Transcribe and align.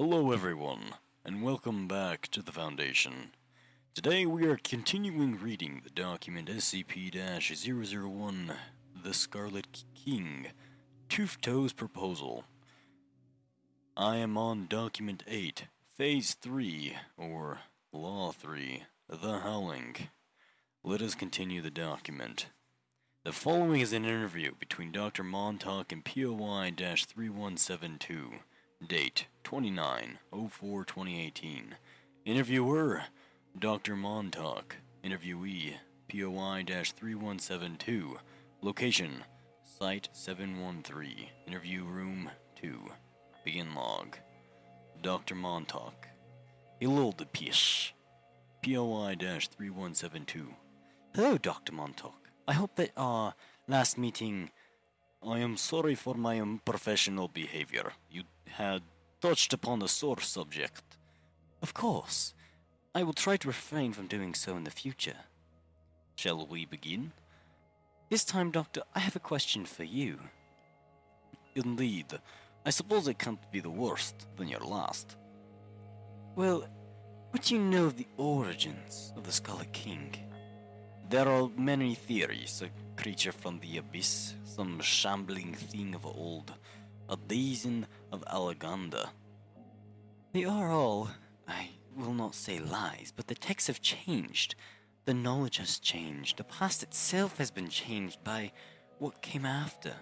Hello, 0.00 0.30
everyone, 0.30 0.94
and 1.24 1.42
welcome 1.42 1.88
back 1.88 2.28
to 2.28 2.40
the 2.40 2.52
Foundation. 2.52 3.32
Today 3.96 4.26
we 4.26 4.46
are 4.46 4.60
continuing 4.62 5.40
reading 5.40 5.80
the 5.82 5.90
document 5.90 6.48
SCP 6.48 7.12
001 7.12 8.52
The 9.02 9.12
Scarlet 9.12 9.82
King 9.96 10.52
Tufto's 11.08 11.72
Proposal. 11.72 12.44
I 13.96 14.18
am 14.18 14.38
on 14.38 14.68
Document 14.68 15.24
8, 15.26 15.64
Phase 15.96 16.34
3, 16.34 16.96
or 17.16 17.58
Law 17.92 18.30
3, 18.30 18.84
The 19.08 19.40
Howling. 19.40 19.96
Let 20.84 21.02
us 21.02 21.16
continue 21.16 21.60
the 21.60 21.72
document. 21.72 22.46
The 23.24 23.32
following 23.32 23.80
is 23.80 23.92
an 23.92 24.04
interview 24.04 24.52
between 24.60 24.92
Dr. 24.92 25.24
Montauk 25.24 25.90
and 25.90 26.04
POI 26.04 26.72
3172. 26.76 28.34
Date 28.86 29.26
29 29.42 30.18
04 30.30 30.84
2018. 30.84 31.74
Interviewer 32.24 33.02
Dr. 33.58 33.96
Montauk. 33.96 34.76
Interviewee 35.04 35.74
POI 36.08 36.62
3172. 36.64 38.18
Location 38.62 39.24
Site 39.64 40.08
713. 40.12 41.26
Interview 41.46 41.84
Room 41.84 42.30
2. 42.62 42.90
Begin 43.44 43.74
log. 43.74 44.16
Dr. 45.02 45.34
Montauk. 45.34 46.06
Hello, 46.80 47.12
the 47.16 47.26
piece. 47.26 47.92
POI 48.62 49.16
3172. 49.18 50.54
Hello, 51.16 51.36
Dr. 51.36 51.72
Montauk. 51.72 52.30
I 52.46 52.52
hope 52.52 52.76
that 52.76 52.92
our 52.96 53.34
last 53.66 53.98
meeting. 53.98 54.50
I 55.20 55.40
am 55.40 55.56
sorry 55.56 55.96
for 55.96 56.14
my 56.14 56.40
unprofessional 56.40 57.26
behavior. 57.26 57.92
You 58.08 58.22
had 58.58 58.82
touched 59.20 59.52
upon 59.52 59.82
a 59.82 59.88
sore 59.88 60.20
subject. 60.20 60.82
Of 61.62 61.74
course. 61.74 62.34
I 62.92 63.04
will 63.04 63.12
try 63.12 63.36
to 63.36 63.46
refrain 63.46 63.92
from 63.92 64.08
doing 64.08 64.34
so 64.34 64.56
in 64.56 64.64
the 64.64 64.70
future. 64.70 65.20
Shall 66.16 66.44
we 66.44 66.66
begin? 66.66 67.12
This 68.10 68.24
time, 68.24 68.50
Doctor, 68.50 68.82
I 68.96 68.98
have 68.98 69.14
a 69.14 69.20
question 69.20 69.64
for 69.64 69.84
you. 69.84 70.18
Indeed. 71.54 72.18
I 72.66 72.70
suppose 72.70 73.06
it 73.06 73.20
can't 73.20 73.52
be 73.52 73.60
the 73.60 73.70
worst 73.70 74.26
than 74.36 74.48
your 74.48 74.60
last. 74.60 75.16
Well, 76.34 76.66
what 77.30 77.44
do 77.44 77.54
you 77.54 77.60
know 77.60 77.84
of 77.84 77.96
the 77.96 78.08
origins 78.16 79.12
of 79.16 79.22
the 79.22 79.32
Scarlet 79.32 79.72
King? 79.72 80.16
There 81.08 81.28
are 81.28 81.48
many 81.56 81.94
theories. 81.94 82.60
A 82.62 83.00
creature 83.00 83.32
from 83.32 83.60
the 83.60 83.78
abyss, 83.78 84.34
some 84.44 84.80
shambling 84.80 85.54
thing 85.54 85.94
of 85.94 86.04
old, 86.04 86.52
a 87.08 87.16
daeva 87.16 87.84
of 88.12 88.24
Alagadda. 88.26 89.08
They 90.32 90.44
are 90.44 90.70
all, 90.70 91.08
I 91.46 91.70
will 91.96 92.12
not 92.12 92.34
say 92.34 92.58
lies, 92.58 93.12
but 93.14 93.26
the 93.26 93.34
texts 93.34 93.66
have 93.68 93.80
changed. 93.80 94.54
The 95.06 95.14
knowledge 95.14 95.56
has 95.56 95.78
changed. 95.78 96.36
The 96.36 96.44
past 96.44 96.82
itself 96.82 97.38
has 97.38 97.50
been 97.50 97.68
changed 97.68 98.22
by 98.22 98.52
what 98.98 99.22
came 99.22 99.46
after. 99.46 99.92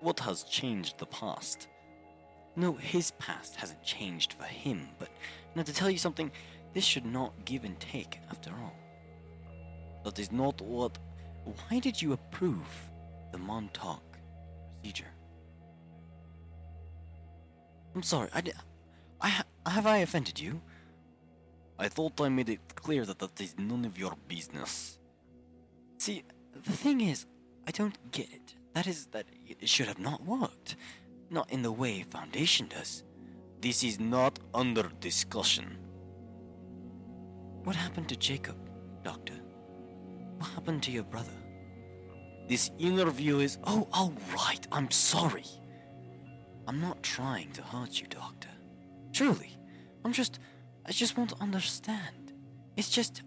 What 0.00 0.20
has 0.20 0.44
changed 0.44 0.98
the 0.98 1.06
past? 1.06 1.68
No, 2.56 2.74
his 2.74 3.12
past 3.12 3.56
hasn't 3.56 3.82
changed 3.82 4.34
for 4.34 4.44
him, 4.44 4.88
but 4.98 5.08
now 5.54 5.62
to 5.62 5.72
tell 5.72 5.90
you 5.90 5.98
something, 5.98 6.30
this 6.74 6.84
should 6.84 7.06
not 7.06 7.32
give 7.44 7.64
and 7.64 7.78
take 7.80 8.18
after 8.30 8.50
all. 8.50 8.76
That 10.04 10.18
is 10.18 10.30
not 10.30 10.60
what. 10.60 10.98
Why 11.44 11.78
did 11.78 12.00
you 12.00 12.12
approve 12.12 12.68
the 13.32 13.38
Montauk 13.38 14.02
procedure? 14.82 15.13
I'm 17.94 18.02
sorry, 18.02 18.28
I, 18.34 18.42
I 19.20 19.70
have 19.70 19.86
I 19.86 19.98
offended 19.98 20.40
you? 20.40 20.60
I 21.78 21.88
thought 21.88 22.20
I 22.20 22.28
made 22.28 22.48
it 22.48 22.60
clear 22.74 23.04
that 23.04 23.18
that 23.18 23.40
is 23.40 23.54
none 23.58 23.84
of 23.84 23.98
your 23.98 24.14
business. 24.28 24.98
See, 25.98 26.24
the 26.52 26.72
thing 26.72 27.00
is, 27.00 27.26
I 27.66 27.70
don't 27.70 27.96
get 28.12 28.30
it. 28.32 28.54
That 28.74 28.86
is, 28.86 29.06
that 29.06 29.26
it 29.46 29.68
should 29.68 29.86
have 29.86 29.98
not 29.98 30.24
worked. 30.24 30.76
Not 31.30 31.50
in 31.50 31.62
the 31.62 31.72
way 31.72 32.04
Foundation 32.10 32.68
does. 32.68 33.04
This 33.60 33.82
is 33.82 33.98
not 33.98 34.38
under 34.52 34.90
discussion. 35.00 35.78
What 37.64 37.76
happened 37.76 38.08
to 38.10 38.16
Jacob, 38.16 38.56
Doctor? 39.02 39.34
What 40.38 40.50
happened 40.50 40.82
to 40.82 40.90
your 40.90 41.04
brother? 41.04 41.32
This 42.48 42.70
interview 42.78 43.38
is. 43.38 43.58
Oh, 43.64 43.88
all 43.92 44.12
right, 44.34 44.66
I'm 44.70 44.90
sorry. 44.90 45.46
I'm 46.66 46.80
not 46.80 47.02
trying 47.02 47.52
to 47.52 47.62
hurt 47.62 48.00
you, 48.00 48.06
Doctor. 48.08 48.48
Truly. 49.12 49.56
I'm 50.04 50.12
just. 50.12 50.38
I 50.86 50.92
just 50.92 51.16
want 51.16 51.30
to 51.30 51.40
understand. 51.40 52.32
It's 52.76 52.90
just. 52.90 53.22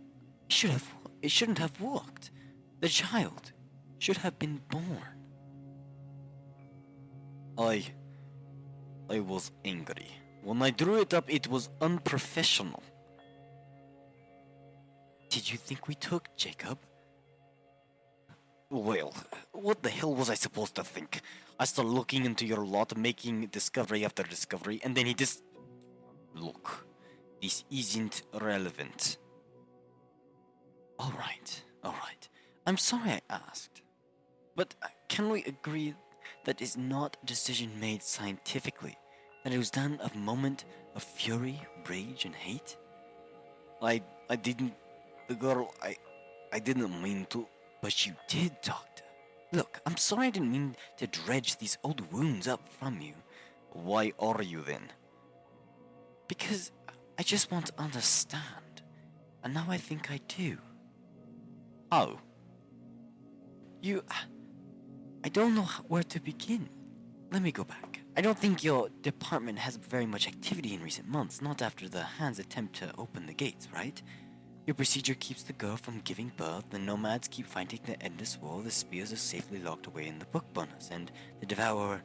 It 0.47 0.53
should 0.53 0.71
have. 0.71 0.87
It 1.21 1.31
shouldn't 1.31 1.59
have 1.59 1.79
worked. 1.79 2.31
The 2.79 2.89
child 2.89 3.51
should 3.99 4.17
have 4.17 4.37
been 4.39 4.61
born. 4.69 5.03
I. 7.57 7.85
I 9.09 9.19
was 9.19 9.51
angry. 9.65 10.07
When 10.43 10.61
I 10.61 10.69
drew 10.71 11.01
it 11.01 11.13
up, 11.13 11.25
it 11.31 11.47
was 11.47 11.69
unprofessional. 11.81 12.83
Did 15.29 15.51
you 15.51 15.57
think 15.57 15.87
we 15.87 15.95
took 15.95 16.29
Jacob? 16.37 16.79
Well, 18.69 19.13
what 19.53 19.81
the 19.81 19.89
hell 19.89 20.13
was 20.13 20.29
I 20.29 20.33
supposed 20.33 20.75
to 20.75 20.83
think? 20.83 21.21
I 21.59 21.65
started 21.65 21.89
looking 21.89 22.25
into 22.25 22.45
your 22.45 22.65
lot, 22.65 22.97
making 22.97 23.47
discovery 23.47 24.03
after 24.03 24.23
discovery, 24.23 24.81
and 24.83 24.95
then 24.95 25.05
he 25.05 25.13
just. 25.13 25.43
Look, 26.35 26.85
this 27.41 27.63
isn't 27.71 28.23
relevant. 28.33 29.17
Alright, 30.99 31.63
alright. 31.83 32.29
I'm 32.67 32.77
sorry 32.77 33.11
I 33.11 33.21
asked. 33.29 33.81
But 34.55 34.75
can 35.07 35.29
we 35.29 35.43
agree 35.45 35.95
that 36.45 36.61
is 36.61 36.77
not 36.77 37.17
a 37.23 37.25
decision 37.25 37.79
made 37.79 38.03
scientifically? 38.03 38.97
That 39.43 39.53
it 39.53 39.57
was 39.57 39.71
done 39.71 39.99
of 40.01 40.15
moment 40.15 40.65
of 40.95 41.03
fury, 41.03 41.61
rage, 41.89 42.25
and 42.25 42.35
hate? 42.35 42.77
I 43.81 44.01
I 44.29 44.35
didn't 44.35 44.73
the 45.27 45.35
girl 45.35 45.73
I 45.81 45.95
I 46.51 46.59
didn't 46.59 47.01
mean 47.01 47.25
to 47.29 47.47
but 47.81 48.05
you 48.05 48.13
did, 48.27 48.59
Doctor. 48.61 49.03
Look, 49.53 49.79
I'm 49.85 49.97
sorry 49.97 50.27
I 50.27 50.29
didn't 50.29 50.51
mean 50.51 50.75
to 50.97 51.07
dredge 51.07 51.57
these 51.57 51.77
old 51.83 52.11
wounds 52.11 52.47
up 52.47 52.67
from 52.79 52.99
you. 52.99 53.13
Why 53.71 54.11
are 54.19 54.41
you 54.41 54.61
then? 54.61 54.91
Because 56.27 56.71
I 57.17 57.23
just 57.23 57.51
want 57.51 57.67
to 57.67 57.73
understand. 57.77 58.81
And 59.43 59.53
now 59.53 59.65
I 59.69 59.77
think 59.77 60.11
I 60.11 60.19
do. 60.27 60.57
Oh. 61.91 62.19
You. 63.81 64.03
Uh, 64.09 64.13
I 65.23 65.29
don't 65.29 65.55
know 65.55 65.67
where 65.87 66.03
to 66.03 66.19
begin. 66.19 66.69
Let 67.31 67.41
me 67.41 67.51
go 67.51 67.63
back. 67.63 67.99
I 68.15 68.21
don't 68.21 68.37
think 68.37 68.63
your 68.63 68.89
department 69.01 69.59
has 69.59 69.75
very 69.75 70.05
much 70.05 70.27
activity 70.27 70.73
in 70.73 70.81
recent 70.81 71.07
months, 71.07 71.41
not 71.41 71.61
after 71.61 71.87
the 71.87 72.01
Hands 72.03 72.39
attempt 72.39 72.75
to 72.77 72.91
open 72.97 73.27
the 73.27 73.33
gates, 73.33 73.67
right? 73.73 74.01
Your 74.67 74.75
procedure 74.75 75.13
keeps 75.13 75.43
the 75.43 75.53
girl 75.53 75.77
from 75.77 76.01
giving 76.01 76.29
birth, 76.35 76.65
the 76.71 76.77
nomads 76.77 77.29
keep 77.29 77.47
fighting 77.47 77.79
the 77.85 78.03
endless 78.03 78.37
war, 78.37 78.61
the 78.61 78.69
spears 78.69 79.13
are 79.13 79.15
safely 79.15 79.59
locked 79.59 79.87
away 79.87 80.07
in 80.07 80.19
the 80.19 80.25
book 80.25 80.43
burners, 80.53 80.89
and 80.91 81.09
the 81.39 81.45
devourer. 81.45 82.01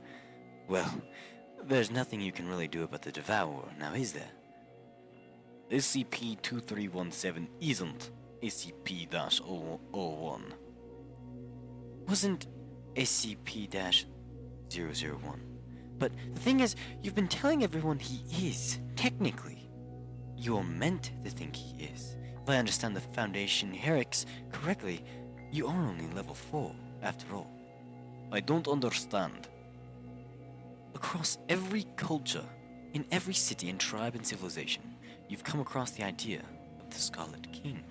Well, 0.69 0.89
there's 1.65 1.91
nothing 1.91 2.21
you 2.21 2.31
can 2.31 2.49
really 2.49 2.69
do 2.69 2.85
about 2.85 3.03
the 3.03 3.11
devourer, 3.11 3.69
now 3.81 3.95
is 3.95 4.13
there? 4.13 4.31
SCP 5.73 6.41
2317 6.41 7.49
isn't 7.61 8.13
SCP 8.45 9.11
001. 9.11 10.55
Wasn't 12.07 12.47
SCP 12.95 13.69
001. 14.71 15.41
But 15.99 16.13
the 16.33 16.41
thing 16.41 16.61
is, 16.61 16.77
you've 17.03 17.17
been 17.17 17.27
telling 17.27 17.65
everyone 17.65 17.99
he 17.99 18.49
is, 18.49 18.79
technically. 18.95 19.69
You're 20.37 20.63
meant 20.63 21.11
to 21.25 21.31
think 21.31 21.57
he 21.57 21.87
is. 21.87 22.17
If 22.43 22.51
I 22.51 22.57
understand 22.57 22.97
the 22.97 23.01
Foundation 23.01 23.73
Herix 23.73 24.27
correctly, 24.51 25.05
you 25.53 25.69
are 25.69 25.77
only 25.77 26.09
level 26.09 26.35
4, 26.35 26.75
after 27.01 27.37
all. 27.37 27.49
I 28.33 28.41
don't 28.41 28.67
understand. 28.67 29.47
Across 30.97 31.39
every 31.49 31.87
culture, 31.95 32.45
in 32.95 33.05
every 33.13 33.35
city 33.35 33.71
and 33.71 33.79
tribe 33.79 34.17
and 34.17 34.27
civilization, 34.27 34.83
you've 35.29 35.45
come 35.45 35.61
across 35.61 35.93
the 35.93 36.03
idea 36.03 36.43
of 36.81 36.91
the 36.91 36.99
Scarlet 36.99 37.47
King. 37.53 37.85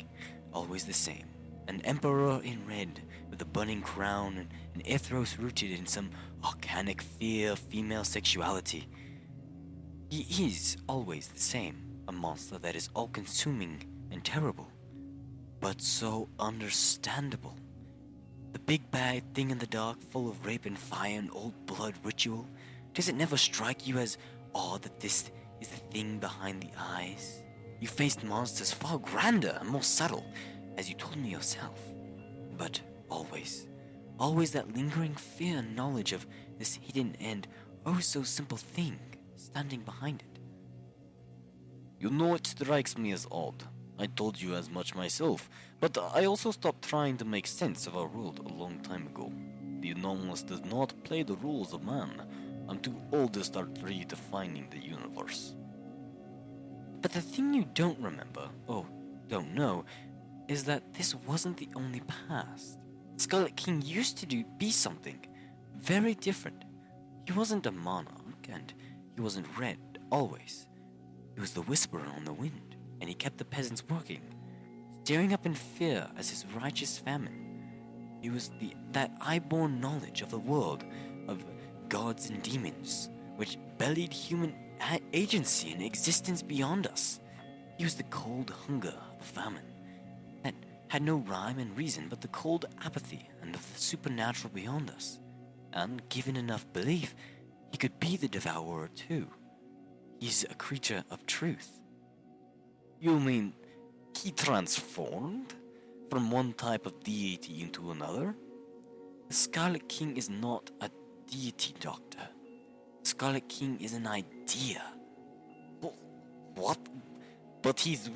Always 0.53 0.83
the 0.83 0.93
same. 0.93 1.27
An 1.69 1.79
emperor 1.85 2.41
in 2.43 2.67
red, 2.67 3.01
with 3.29 3.41
a 3.41 3.45
burning 3.45 3.81
crown, 3.81 4.37
and 4.37 4.49
an 4.75 4.85
ethos 4.85 5.37
rooted 5.37 5.71
in 5.71 5.85
some 5.85 6.09
organic 6.43 7.01
fear 7.01 7.53
of 7.53 7.59
female 7.59 8.03
sexuality. 8.03 8.89
He 10.09 10.47
is 10.47 10.75
always 10.89 11.29
the 11.29 11.39
same, 11.39 12.01
a 12.09 12.11
monster 12.11 12.57
that 12.57 12.75
is 12.75 12.89
all 12.93 13.07
consuming 13.07 13.85
and 14.11 14.23
terrible, 14.23 14.67
but 15.59 15.81
so 15.81 16.27
understandable. 16.39 17.55
The 18.53 18.59
big 18.59 18.91
bad 18.91 19.33
thing 19.33 19.51
in 19.51 19.57
the 19.57 19.67
dark, 19.67 20.01
full 20.01 20.29
of 20.29 20.45
rape 20.45 20.65
and 20.65 20.77
fire 20.77 21.17
and 21.17 21.29
old 21.31 21.65
blood 21.65 21.93
ritual, 22.03 22.47
does 22.93 23.07
it 23.07 23.15
never 23.15 23.37
strike 23.37 23.87
you 23.87 23.97
as 23.97 24.17
odd 24.53 24.81
that 24.81 24.99
this 24.99 25.31
is 25.61 25.69
the 25.69 25.77
thing 25.77 26.19
behind 26.19 26.61
the 26.61 26.71
eyes. 26.77 27.43
You 27.79 27.87
faced 27.87 28.23
monsters 28.23 28.73
far 28.73 28.99
grander 28.99 29.57
and 29.59 29.69
more 29.69 29.83
subtle, 29.83 30.25
as 30.77 30.89
you 30.89 30.95
told 30.95 31.17
me 31.17 31.29
yourself. 31.29 31.79
But 32.57 32.81
always, 33.09 33.67
always 34.19 34.51
that 34.51 34.75
lingering 34.75 35.15
fear 35.15 35.57
and 35.57 35.75
knowledge 35.75 36.11
of 36.11 36.27
this 36.59 36.75
hidden 36.75 37.15
and 37.19 37.47
oh 37.85 37.99
so 37.99 38.23
simple 38.23 38.57
thing 38.57 38.99
standing 39.35 39.81
behind 39.81 40.21
it. 40.21 40.39
You 41.99 42.09
know 42.09 42.35
it 42.35 42.47
strikes 42.47 42.97
me 42.97 43.11
as 43.11 43.27
odd. 43.31 43.63
I 44.01 44.07
told 44.07 44.41
you 44.41 44.55
as 44.55 44.67
much 44.67 44.95
myself, 44.95 45.47
but 45.79 45.95
I 45.95 46.25
also 46.25 46.49
stopped 46.49 46.89
trying 46.89 47.17
to 47.17 47.25
make 47.25 47.45
sense 47.45 47.85
of 47.85 47.95
our 47.95 48.07
world 48.07 48.39
a 48.39 48.51
long 48.51 48.79
time 48.79 49.05
ago. 49.05 49.31
The 49.81 49.91
anomalous 49.91 50.41
does 50.41 50.65
not 50.65 51.03
play 51.03 51.21
the 51.21 51.35
rules 51.35 51.71
of 51.71 51.83
man. 51.83 52.23
I'm 52.67 52.79
too 52.79 52.95
old 53.11 53.35
to 53.35 53.43
start 53.43 53.75
redefining 53.75 54.71
the 54.71 54.79
universe. 54.79 55.53
But 56.99 57.11
the 57.11 57.21
thing 57.21 57.53
you 57.53 57.67
don't 57.75 57.99
remember, 57.99 58.49
or 58.65 58.87
don't 59.27 59.53
know, 59.53 59.85
is 60.47 60.63
that 60.63 60.95
this 60.95 61.13
wasn't 61.13 61.57
the 61.57 61.69
only 61.75 62.01
past. 62.27 62.79
Scarlet 63.17 63.55
King 63.55 63.83
used 63.83 64.17
to 64.17 64.25
do 64.25 64.43
be 64.57 64.71
something 64.71 65.19
very 65.77 66.15
different. 66.15 66.63
He 67.27 67.33
wasn't 67.33 67.67
a 67.67 67.71
monarch, 67.71 68.47
and 68.51 68.73
he 69.15 69.21
wasn't 69.21 69.59
red 69.59 69.77
always. 70.11 70.65
He 71.35 71.39
was 71.39 71.51
the 71.51 71.61
whisperer 71.61 72.07
on 72.15 72.25
the 72.25 72.33
wind, 72.33 72.70
and 73.01 73.09
he 73.09 73.15
kept 73.15 73.37
the 73.37 73.43
peasants 73.45 73.83
working, 73.89 74.21
staring 75.03 75.33
up 75.33 75.45
in 75.45 75.53
fear 75.53 76.07
as 76.17 76.29
his 76.29 76.45
righteous 76.55 76.97
famine. 76.97 77.49
He 78.21 78.29
was 78.29 78.51
the 78.59 78.73
that 78.91 79.11
eye-born 79.19 79.81
knowledge 79.81 80.21
of 80.21 80.29
the 80.29 80.39
world, 80.39 80.85
of 81.27 81.43
gods 81.89 82.29
and 82.29 82.41
demons, 82.41 83.09
which 83.35 83.57
bellied 83.77 84.13
human 84.13 84.55
agency 85.11 85.71
and 85.71 85.81
existence 85.81 86.41
beyond 86.41 86.87
us. 86.87 87.19
He 87.77 87.83
was 87.83 87.95
the 87.95 88.03
cold 88.03 88.53
hunger 88.65 88.93
of 89.19 89.25
famine 89.25 89.65
that 90.43 90.53
had 90.87 91.01
no 91.01 91.17
rhyme 91.17 91.57
and 91.57 91.75
reason 91.75 92.07
but 92.09 92.21
the 92.21 92.27
cold 92.27 92.65
apathy 92.83 93.27
and 93.41 93.55
of 93.55 93.73
the 93.73 93.79
supernatural 93.79 94.53
beyond 94.53 94.91
us. 94.91 95.19
And 95.73 96.07
given 96.09 96.35
enough 96.35 96.71
belief, 96.73 97.15
he 97.71 97.77
could 97.77 97.99
be 97.99 98.17
the 98.17 98.27
devourer 98.27 98.89
too. 98.89 99.27
He's 100.19 100.43
a 100.43 100.55
creature 100.55 101.03
of 101.09 101.25
truth. 101.25 101.80
You 103.01 103.19
mean 103.19 103.53
he 104.15 104.29
transformed 104.31 105.55
from 106.11 106.29
one 106.29 106.53
type 106.53 106.85
of 106.85 107.03
deity 107.03 107.63
into 107.63 107.89
another? 107.89 108.35
The 109.27 109.33
Scarlet 109.33 109.89
King 109.89 110.17
is 110.17 110.29
not 110.29 110.69
a 110.81 110.89
deity, 111.25 111.73
Doctor. 111.79 112.19
The 113.01 113.09
Scarlet 113.09 113.49
King 113.49 113.81
is 113.81 113.93
an 113.93 114.05
idea. 114.05 114.83
But 115.81 115.95
What? 116.53 116.77
But 117.63 117.79
he's 117.79 118.07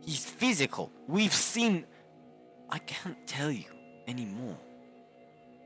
he's 0.00 0.24
physical. 0.24 0.90
We've 1.06 1.34
seen. 1.34 1.84
I 2.70 2.78
can't 2.78 3.26
tell 3.26 3.50
you 3.50 3.70
anymore. 4.08 4.56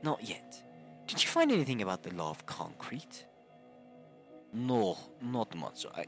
Not 0.03 0.21
yet. 0.27 0.61
Did 1.07 1.23
you 1.23 1.29
find 1.29 1.49
anything 1.49 1.81
about 1.81 2.03
the 2.03 2.13
law 2.13 2.31
of 2.31 2.45
concrete? 2.45 3.25
No, 4.51 4.97
not 5.21 5.55
much. 5.55 5.85
I 5.95 6.05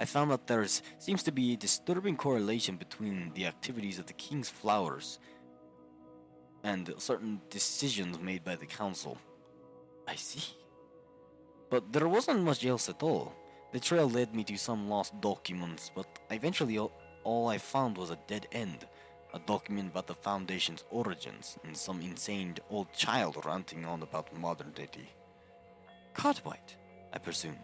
I 0.00 0.06
found 0.06 0.30
that 0.30 0.46
there 0.46 0.66
seems 0.98 1.22
to 1.24 1.30
be 1.30 1.52
a 1.52 1.58
disturbing 1.58 2.16
correlation 2.16 2.76
between 2.76 3.32
the 3.34 3.44
activities 3.44 3.98
of 3.98 4.06
the 4.06 4.14
king's 4.14 4.48
flowers 4.48 5.18
and 6.64 6.94
certain 6.96 7.42
decisions 7.50 8.18
made 8.18 8.42
by 8.42 8.56
the 8.56 8.64
council. 8.64 9.18
I 10.08 10.14
see. 10.14 10.56
But 11.68 11.92
there 11.92 12.08
wasn't 12.08 12.44
much 12.44 12.64
else 12.64 12.88
at 12.88 13.02
all. 13.02 13.34
The 13.72 13.78
trail 13.78 14.08
led 14.08 14.34
me 14.34 14.42
to 14.44 14.56
some 14.56 14.88
lost 14.88 15.20
documents, 15.20 15.90
but 15.94 16.06
eventually 16.30 16.78
all, 16.78 16.92
all 17.22 17.48
I 17.48 17.58
found 17.58 17.98
was 17.98 18.08
a 18.08 18.18
dead 18.26 18.46
end. 18.52 18.88
A 19.34 19.38
document 19.38 19.90
about 19.90 20.06
the 20.06 20.14
Foundation's 20.14 20.82
origins, 20.90 21.58
and 21.62 21.76
some 21.76 22.00
insane 22.00 22.56
old 22.70 22.90
child 22.94 23.36
ranting 23.44 23.84
on 23.84 24.02
about 24.02 24.34
modernity. 24.34 25.10
Cartwright, 26.14 26.74
I 27.12 27.18
presume. 27.18 27.58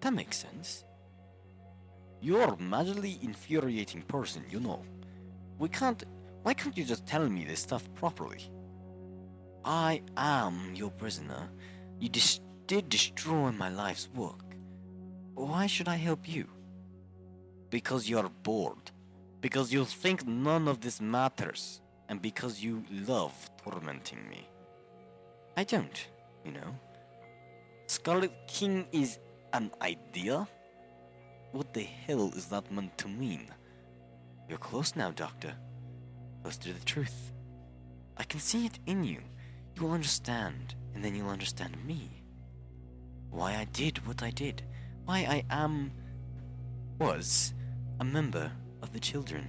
That 0.00 0.12
makes 0.12 0.36
sense. 0.36 0.84
You're 2.20 2.42
a 2.42 2.60
madly 2.60 3.18
infuriating 3.22 4.02
person, 4.02 4.44
you 4.50 4.60
know. 4.60 4.82
We 5.58 5.68
can't. 5.68 6.02
Why 6.42 6.54
can't 6.54 6.76
you 6.76 6.84
just 6.84 7.06
tell 7.06 7.28
me 7.28 7.44
this 7.44 7.60
stuff 7.60 7.88
properly? 7.94 8.50
I 9.64 10.02
am 10.16 10.74
your 10.74 10.90
prisoner. 10.90 11.48
You 11.98 12.08
dis- 12.08 12.40
did 12.66 12.88
destroy 12.88 13.50
my 13.52 13.68
life's 13.68 14.08
work. 14.14 14.54
Why 15.34 15.66
should 15.66 15.88
I 15.88 15.96
help 15.96 16.28
you? 16.28 16.46
Because 17.70 18.08
you're 18.08 18.30
bored. 18.42 18.90
Because 19.40 19.72
you 19.72 19.84
think 19.84 20.26
none 20.26 20.68
of 20.68 20.80
this 20.80 21.00
matters. 21.00 21.80
And 22.08 22.20
because 22.20 22.62
you 22.62 22.84
love 23.06 23.32
tormenting 23.62 24.28
me. 24.28 24.48
I 25.56 25.64
don't, 25.64 26.06
you 26.44 26.52
know. 26.52 26.74
Scarlet 27.86 28.32
King 28.46 28.86
is 28.92 29.18
an 29.52 29.70
idea? 29.82 30.48
What 31.52 31.74
the 31.74 31.82
hell 31.82 32.32
is 32.36 32.46
that 32.46 32.70
meant 32.70 32.96
to 32.98 33.08
mean? 33.08 33.46
You're 34.48 34.58
close 34.58 34.94
now, 34.94 35.10
Doctor. 35.10 35.52
Close 36.42 36.56
to 36.58 36.72
the 36.72 36.84
truth. 36.84 37.32
I 38.16 38.22
can 38.22 38.40
see 38.40 38.66
it 38.66 38.78
in 38.86 39.02
you. 39.02 39.20
You 39.74 39.82
will 39.82 39.92
understand, 39.92 40.74
and 40.94 41.04
then 41.04 41.14
you'll 41.14 41.28
understand 41.28 41.76
me. 41.84 42.22
Why 43.30 43.56
I 43.56 43.66
did 43.72 44.06
what 44.06 44.22
I 44.22 44.30
did. 44.30 44.62
Why 45.04 45.18
I 45.18 45.44
am. 45.50 45.92
was 46.98 47.54
a 47.98 48.04
member 48.04 48.50
of 48.82 48.92
the 48.92 49.00
children. 49.00 49.48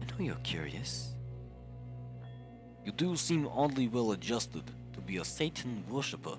I 0.00 0.04
know 0.06 0.24
you're 0.24 0.34
curious. 0.36 1.14
You 2.84 2.92
do 2.92 3.14
seem 3.16 3.46
oddly 3.48 3.88
well 3.88 4.12
adjusted 4.12 4.64
to 4.94 5.00
be 5.00 5.18
a 5.18 5.24
Satan 5.24 5.84
worshipper. 5.88 6.36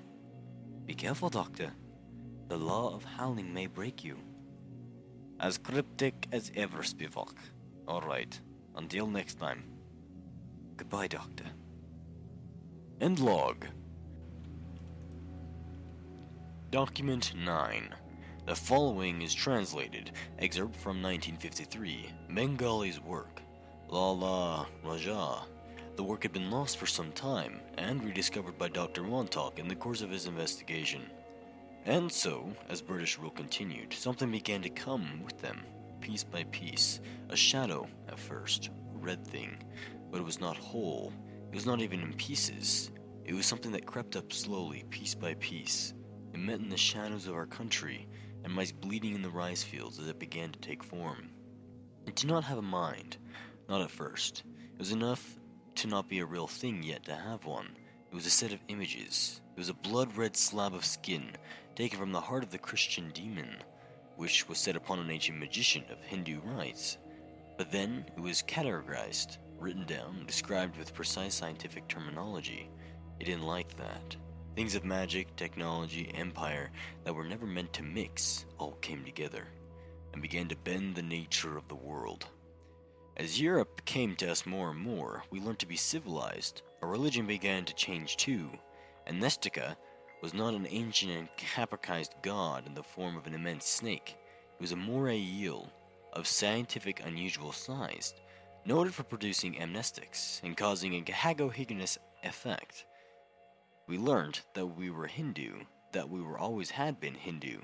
Be 0.86 0.94
careful, 0.94 1.30
Doctor. 1.30 1.72
The 2.50 2.58
law 2.58 2.94
of 2.94 3.04
howling 3.04 3.54
may 3.54 3.68
break 3.68 4.04
you. 4.04 4.18
As 5.42 5.58
cryptic 5.58 6.28
as 6.32 6.52
ever, 6.56 6.84
Spivak. 6.84 7.34
Alright, 7.88 8.40
until 8.76 9.08
next 9.08 9.40
time. 9.40 9.64
Goodbye, 10.78 11.08
Doctor. 11.08 11.46
End 13.02 13.18
log. 13.18 13.66
Document 16.70 17.34
9. 17.36 17.96
The 18.46 18.56
following 18.56 19.24
is 19.24 19.34
translated, 19.34 20.12
excerpt 20.38 20.76
from 20.76 21.02
1953, 21.02 22.12
Bengali 22.30 22.94
work. 23.04 23.42
Lal 23.90 24.68
Raja. 24.84 25.40
The 25.96 26.04
work 26.04 26.22
had 26.22 26.34
been 26.34 26.52
lost 26.52 26.78
for 26.78 26.86
some 26.86 27.12
time 27.14 27.62
and 27.80 28.04
rediscovered 28.04 28.60
by 28.60 28.70
Dr. 28.70 29.02
Montauk 29.02 29.58
in 29.58 29.68
the 29.68 29.76
course 29.76 30.04
of 30.04 30.12
his 30.12 30.28
investigation. 30.28 31.02
And 31.86 32.12
so, 32.12 32.52
as 32.70 32.82
British 32.82 33.18
rule 33.18 33.32
continued, 33.32 33.94
something 33.94 34.32
began 34.32 34.62
to 34.62 34.70
come 34.70 35.24
with 35.24 35.42
them, 35.42 35.62
piece 36.00 36.24
by 36.24 36.44
piece. 36.52 37.00
A 37.30 37.36
shadow, 37.36 37.88
at 38.08 38.20
first, 38.20 38.70
a 38.94 38.98
red 38.98 39.26
thing, 39.26 39.64
but 40.12 40.20
it 40.20 40.24
was 40.26 40.40
not 40.40 40.58
whole. 40.58 41.12
It 41.52 41.56
was 41.56 41.66
not 41.66 41.82
even 41.82 42.02
in 42.02 42.14
pieces. 42.14 42.92
It 43.26 43.34
was 43.34 43.46
something 43.46 43.72
that 43.72 43.88
crept 43.88 44.16
up 44.16 44.32
slowly, 44.32 44.84
piece 44.90 45.16
by 45.16 45.34
piece. 45.36 45.94
It 46.34 46.40
met 46.40 46.60
in 46.60 46.70
the 46.70 46.78
shadows 46.78 47.26
of 47.28 47.34
our 47.34 47.48
country, 47.48 48.08
and 48.44 48.54
mice 48.54 48.72
bleeding 48.72 49.16
in 49.16 49.22
the 49.22 49.30
rice 49.30 49.64
fields 49.64 50.00
as 50.00 50.08
it 50.08 50.20
began 50.20 50.52
to 50.52 50.60
take 50.60 50.84
form. 50.84 51.30
It 52.06 52.16
did 52.16 52.30
not 52.30 52.44
have 52.44 52.58
a 52.58 52.64
mind, 52.64 53.18
not 53.68 53.82
at 53.82 53.92
first. 53.92 54.44
It 54.74 54.80
was 54.80 54.92
enough 54.92 55.40
to 55.76 55.88
not 55.88 56.10
be 56.10 56.20
a 56.20 56.26
real 56.26 56.48
thing 56.48 56.84
yet 56.84 57.06
to 57.06 57.16
have 57.16 57.46
one. 57.46 57.70
It 58.12 58.16
was 58.16 58.26
a 58.26 58.32
set 58.32 58.54
of 58.54 58.60
images. 58.68 59.42
It 59.56 59.60
was 59.60 59.70
a 59.70 59.74
blood 59.74 60.18
red 60.18 60.36
slab 60.36 60.74
of 60.74 60.84
skin, 60.86 61.32
taken 61.76 62.00
from 62.00 62.12
the 62.12 62.22
heart 62.22 62.44
of 62.44 62.52
the 62.52 62.58
Christian 62.58 63.10
demon, 63.14 63.58
which 64.16 64.48
was 64.48 64.58
set 64.58 64.76
upon 64.76 65.00
an 65.00 65.10
ancient 65.10 65.40
magician 65.40 65.84
of 65.90 66.04
Hindu 66.04 66.40
rites. 66.42 66.98
But 67.58 67.72
then 67.72 68.06
it 68.16 68.20
was 68.20 68.44
categorized, 68.44 69.38
written 69.60 69.86
down, 69.86 70.26
described 70.26 70.78
with 70.78 70.94
precise 70.94 71.36
scientific 71.36 71.88
terminology. 71.88 72.70
It 73.20 73.26
didn't 73.26 73.44
like 73.44 73.76
that. 73.78 74.16
Things 74.56 74.76
of 74.76 74.84
magic, 74.84 75.36
technology, 75.36 76.12
empire 76.14 76.72
that 77.04 77.14
were 77.14 77.24
never 77.24 77.46
meant 77.46 77.72
to 77.74 77.84
mix 77.84 78.46
all 78.58 78.74
came 78.82 79.06
together 79.06 79.48
and 80.14 80.22
began 80.22 80.48
to 80.50 80.56
bend 80.58 80.96
the 80.96 81.02
nature 81.02 81.58
of 81.58 81.68
the 81.68 81.76
world. 81.76 82.28
As 83.18 83.40
Europe 83.40 83.86
came 83.86 84.16
to 84.18 84.32
us 84.32 84.46
more 84.46 84.72
and 84.72 84.80
more, 84.80 85.24
we 85.32 85.40
learned 85.40 85.60
to 85.60 85.68
be 85.68 85.78
civilized. 85.78 86.64
Our 86.82 86.90
religion 86.90 87.26
began 87.26 87.66
to 87.66 87.76
change 87.76 88.18
too, 88.18 88.50
and 89.08 89.22
Nestica 89.22 89.76
was 90.22 90.34
not 90.34 90.54
an 90.54 90.68
ancient 90.70 91.12
and 91.12 91.28
capricized 91.38 92.22
god 92.22 92.68
in 92.68 92.74
the 92.74 92.84
form 92.84 93.18
of 93.18 93.28
an 93.28 93.34
immense 93.34 93.66
snake. 93.66 94.18
It 94.60 94.62
was 94.62 94.72
a 94.72 94.76
moray 94.76 95.20
eel 95.20 95.72
of 96.14 96.28
scientific 96.28 97.02
unusual 97.04 97.52
size, 97.52 98.14
noted 98.66 98.94
for 98.94 99.04
producing 99.04 99.56
amnestics 99.56 100.42
and 100.44 100.56
causing 100.56 100.94
a 100.94 101.02
hagohigonous 101.02 101.98
effect. 102.24 102.86
We 103.88 103.98
learned 103.98 104.42
that 104.54 104.68
we 104.68 104.92
were 104.92 105.08
Hindu, 105.08 105.62
that 105.94 106.10
we 106.10 106.22
were 106.22 106.38
always 106.38 106.70
had 106.70 107.00
been 107.00 107.16
Hindu, 107.16 107.58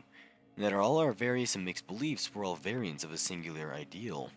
and 0.56 0.66
that 0.66 0.74
all 0.74 0.98
our 0.98 1.12
various 1.12 1.56
and 1.56 1.64
mixed 1.64 1.86
beliefs 1.86 2.34
were 2.34 2.44
all 2.44 2.56
variants 2.56 3.04
of 3.04 3.12
a 3.12 3.18
singular 3.18 3.74
ideal, 3.74 4.32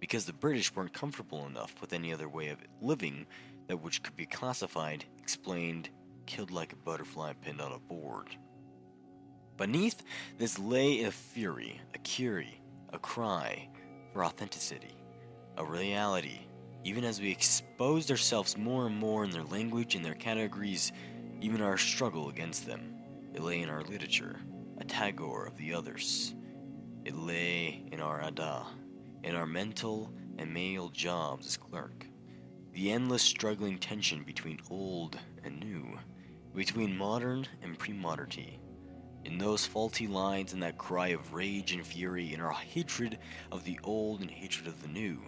because 0.00 0.24
the 0.24 0.32
British 0.32 0.74
weren't 0.74 0.94
comfortable 0.94 1.46
enough 1.46 1.80
with 1.80 1.92
any 1.92 2.12
other 2.12 2.28
way 2.28 2.48
of 2.48 2.58
living 2.80 3.26
that 3.68 3.76
which 3.82 4.02
could 4.02 4.16
be 4.16 4.26
classified, 4.26 5.04
explained, 5.18 5.90
killed 6.26 6.50
like 6.50 6.72
a 6.72 6.76
butterfly 6.76 7.32
pinned 7.40 7.60
on 7.60 7.72
a 7.72 7.78
board. 7.78 8.28
Beneath 9.56 10.02
this 10.36 10.58
lay 10.58 11.04
a 11.04 11.10
fury, 11.10 11.80
a 11.94 11.98
curie, 11.98 12.60
a 12.92 12.98
cry 12.98 13.68
for 14.12 14.24
authenticity, 14.24 14.94
a 15.56 15.64
reality, 15.64 16.40
even 16.84 17.04
as 17.04 17.20
we 17.20 17.30
exposed 17.30 18.10
ourselves 18.10 18.56
more 18.56 18.86
and 18.86 18.96
more 18.96 19.24
in 19.24 19.30
their 19.30 19.44
language 19.44 19.94
and 19.94 20.04
their 20.04 20.14
categories, 20.14 20.92
even 21.40 21.62
our 21.62 21.78
struggle 21.78 22.28
against 22.28 22.66
them. 22.66 22.94
It 23.34 23.42
lay 23.42 23.60
in 23.60 23.70
our 23.70 23.82
literature, 23.82 24.40
a 24.78 24.84
Tagore 24.84 25.46
of 25.46 25.56
the 25.56 25.74
others. 25.74 26.34
It 27.04 27.14
lay 27.14 27.84
in 27.92 28.00
our 28.00 28.20
adda, 28.20 28.66
in 29.22 29.34
our 29.34 29.46
mental 29.46 30.12
and 30.38 30.52
menial 30.52 30.90
jobs 30.90 31.46
as 31.46 31.56
clerk. 31.56 32.06
The 32.72 32.92
endless 32.92 33.22
struggling 33.22 33.78
tension 33.78 34.22
between 34.22 34.60
old 34.70 35.18
and 35.44 35.58
new, 35.60 35.98
between 36.56 36.96
modern 36.96 37.46
and 37.62 37.78
pre-modernity. 37.78 38.58
In 39.24 39.36
those 39.36 39.66
faulty 39.66 40.06
lines 40.06 40.54
and 40.54 40.62
that 40.62 40.78
cry 40.78 41.08
of 41.08 41.34
rage 41.34 41.72
and 41.72 41.86
fury, 41.86 42.32
in 42.32 42.40
our 42.40 42.52
hatred 42.52 43.18
of 43.52 43.62
the 43.64 43.78
old 43.84 44.22
and 44.22 44.30
hatred 44.30 44.66
of 44.66 44.80
the 44.80 44.88
new, 44.88 45.20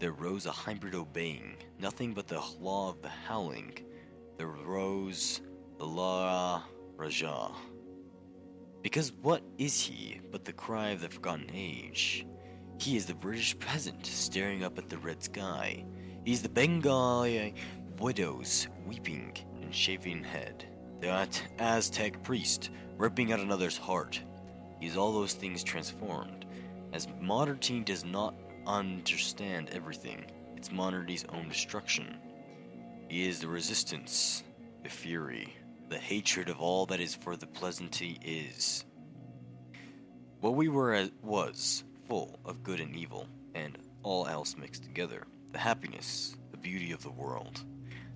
there 0.00 0.12
rose 0.12 0.46
a 0.46 0.50
hybrid 0.50 0.94
obeying, 0.94 1.54
nothing 1.78 2.12
but 2.12 2.26
the 2.26 2.42
law 2.58 2.88
of 2.88 3.00
the 3.00 3.08
howling. 3.08 3.78
There 4.38 4.48
rose 4.48 5.40
the 5.78 5.86
Lal 5.86 6.64
Raja. 6.96 7.52
Because 8.82 9.12
what 9.12 9.42
is 9.58 9.80
he 9.80 10.20
but 10.32 10.44
the 10.44 10.52
cry 10.52 10.88
of 10.88 11.02
the 11.02 11.10
forgotten 11.10 11.50
age? 11.54 12.26
He 12.78 12.96
is 12.96 13.06
the 13.06 13.14
British 13.14 13.56
peasant 13.58 14.04
staring 14.04 14.64
up 14.64 14.78
at 14.78 14.88
the 14.88 14.98
red 14.98 15.22
sky. 15.22 15.84
He 16.24 16.32
is 16.32 16.42
the 16.42 16.48
Bengali 16.48 17.54
widows 18.00 18.66
weeping 18.86 19.36
and 19.60 19.74
shaving 19.74 20.24
head. 20.24 20.64
that 21.00 21.42
Aztec 21.58 22.22
priest 22.22 22.70
ripping 22.96 23.30
out 23.30 23.40
another's 23.40 23.76
heart. 23.76 24.22
He 24.80 24.86
is 24.86 24.96
all 24.96 25.12
those 25.12 25.34
things 25.34 25.62
transformed. 25.62 26.46
As 26.94 27.08
modernity 27.20 27.80
does 27.80 28.04
not 28.04 28.34
understand 28.66 29.68
everything, 29.72 30.24
it's 30.56 30.72
modernity's 30.72 31.26
own 31.28 31.48
destruction. 31.50 32.16
He 33.10 33.28
is 33.28 33.38
the 33.38 33.48
resistance, 33.48 34.44
the 34.82 34.88
fury, 34.88 35.54
the 35.90 35.98
hatred 35.98 36.48
of 36.48 36.58
all 36.58 36.86
that 36.86 37.00
is 37.00 37.14
for 37.14 37.36
the 37.36 37.46
pleasanty 37.46 38.18
is. 38.24 38.86
What 40.40 40.54
we 40.54 40.68
were 40.68 40.94
as 40.94 41.10
was 41.22 41.84
full 42.08 42.40
of 42.46 42.62
good 42.62 42.80
and 42.80 42.96
evil, 42.96 43.26
and 43.54 43.76
all 44.02 44.26
else 44.26 44.56
mixed 44.56 44.84
together. 44.84 45.26
The 45.52 45.58
happiness, 45.58 46.34
the 46.50 46.56
beauty 46.56 46.92
of 46.92 47.02
the 47.02 47.10
world, 47.10 47.64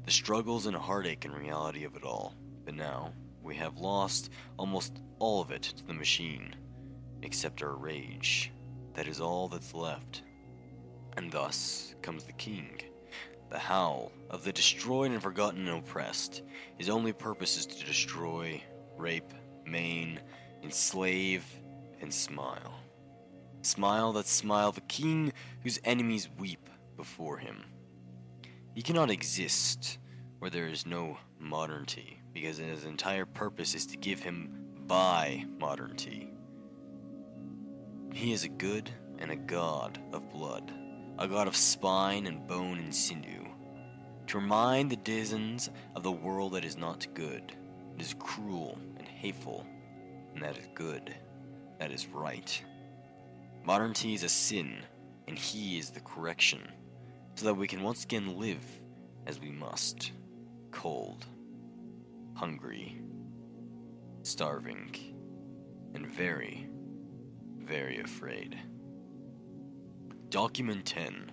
the 0.05 0.11
struggles 0.11 0.67
and 0.67 0.77
heartache 0.77 1.25
and 1.25 1.35
reality 1.35 1.85
of 1.85 1.97
it 1.97 2.05
all. 2.05 2.35
But 2.65 2.75
now, 2.75 3.13
we 3.43 3.55
have 3.57 3.79
lost 3.79 4.31
almost 4.59 5.01
all 5.19 5.41
of 5.41 5.51
it 5.51 5.63
to 5.63 5.87
the 5.87 5.95
machine, 5.95 6.55
except 7.23 7.63
our 7.63 7.77
rage. 7.77 8.53
That 8.95 9.09
is 9.09 9.21
all 9.21 9.49
that's 9.49 9.75
left. 9.75 10.23
And 11.17 11.31
thus 11.31 11.95
comes 12.03 12.25
the 12.25 12.33
king, 12.33 12.81
the 13.51 13.59
howl 13.59 14.13
of 14.31 14.45
the 14.45 14.53
destroyed 14.53 15.13
and 15.13 15.23
forgotten 15.23 15.69
and 15.69 15.79
oppressed. 15.79 16.43
His 16.79 16.89
only 16.89 17.13
purpose 17.13 17.57
is 17.57 17.67
to 17.67 17.85
destroy, 17.85 18.63
rape, 18.97 19.33
maim, 19.67 20.19
enslave, 20.63 21.45
and 22.01 22.13
smile. 22.13 22.75
Smile 23.63 24.13
that 24.13 24.27
smile 24.27 24.73
the 24.73 24.81
king 24.83 25.33
whose 25.63 25.81
enemies 25.85 26.29
weep 26.39 26.69
before 26.97 27.39
him. 27.39 27.65
He 28.75 28.83
cannot 28.83 29.11
exist 29.11 29.99
where 30.39 30.51
there 30.51 30.67
is 30.67 30.87
no 30.87 31.19
modernity, 31.39 32.21
because 32.33 32.59
his 32.59 32.85
entire 32.85 33.25
purpose 33.25 33.75
is 33.75 33.87
to 33.87 33.97
give 33.97 34.21
him 34.21 34.51
by 34.87 35.45
modernity. 35.59 36.31
He 38.13 38.33
is 38.33 38.45
a 38.45 38.49
good 38.49 38.91
and 39.19 39.31
a 39.31 39.37
god 39.37 39.99
of 40.13 40.29
blood 40.31 40.73
a 41.19 41.29
god 41.29 41.47
of 41.47 41.57
spine 41.57 42.27
and 42.27 42.47
bone 42.47 42.79
and 42.79 42.95
sinew, 42.95 43.47
to 44.27 44.39
remind 44.39 44.91
the 44.91 44.97
denizens 44.97 45.71
of 45.95 46.03
the 46.03 46.11
world 46.11 46.53
that 46.55 46.65
is 46.65 46.77
not 46.77 47.07
good, 47.15 47.55
it 47.97 48.03
is 48.03 48.15
cruel 48.19 48.79
and 48.99 49.07
hateful, 49.07 49.65
and 50.35 50.43
that 50.43 50.59
is 50.59 50.69
good, 50.75 51.15
that 51.79 51.93
is 51.93 52.09
right. 52.09 52.63
Modernity 53.65 54.15
is 54.15 54.25
a 54.25 54.29
sin, 54.29 54.83
and 55.29 55.39
he 55.39 55.79
is 55.79 55.91
the 55.91 56.01
correction, 56.01 56.61
so 57.35 57.47
that 57.47 57.55
we 57.55 57.67
can 57.67 57.83
once 57.83 58.05
again 58.05 58.39
live 58.39 58.65
as 59.27 59.41
we 59.41 59.51
must 59.51 60.13
cold, 60.71 61.27
hungry, 62.35 63.01
starving, 64.23 64.95
and 65.95 66.07
very, 66.07 66.69
very 67.59 68.01
afraid. 68.01 68.59
Document 70.29 70.85
10. 70.85 71.33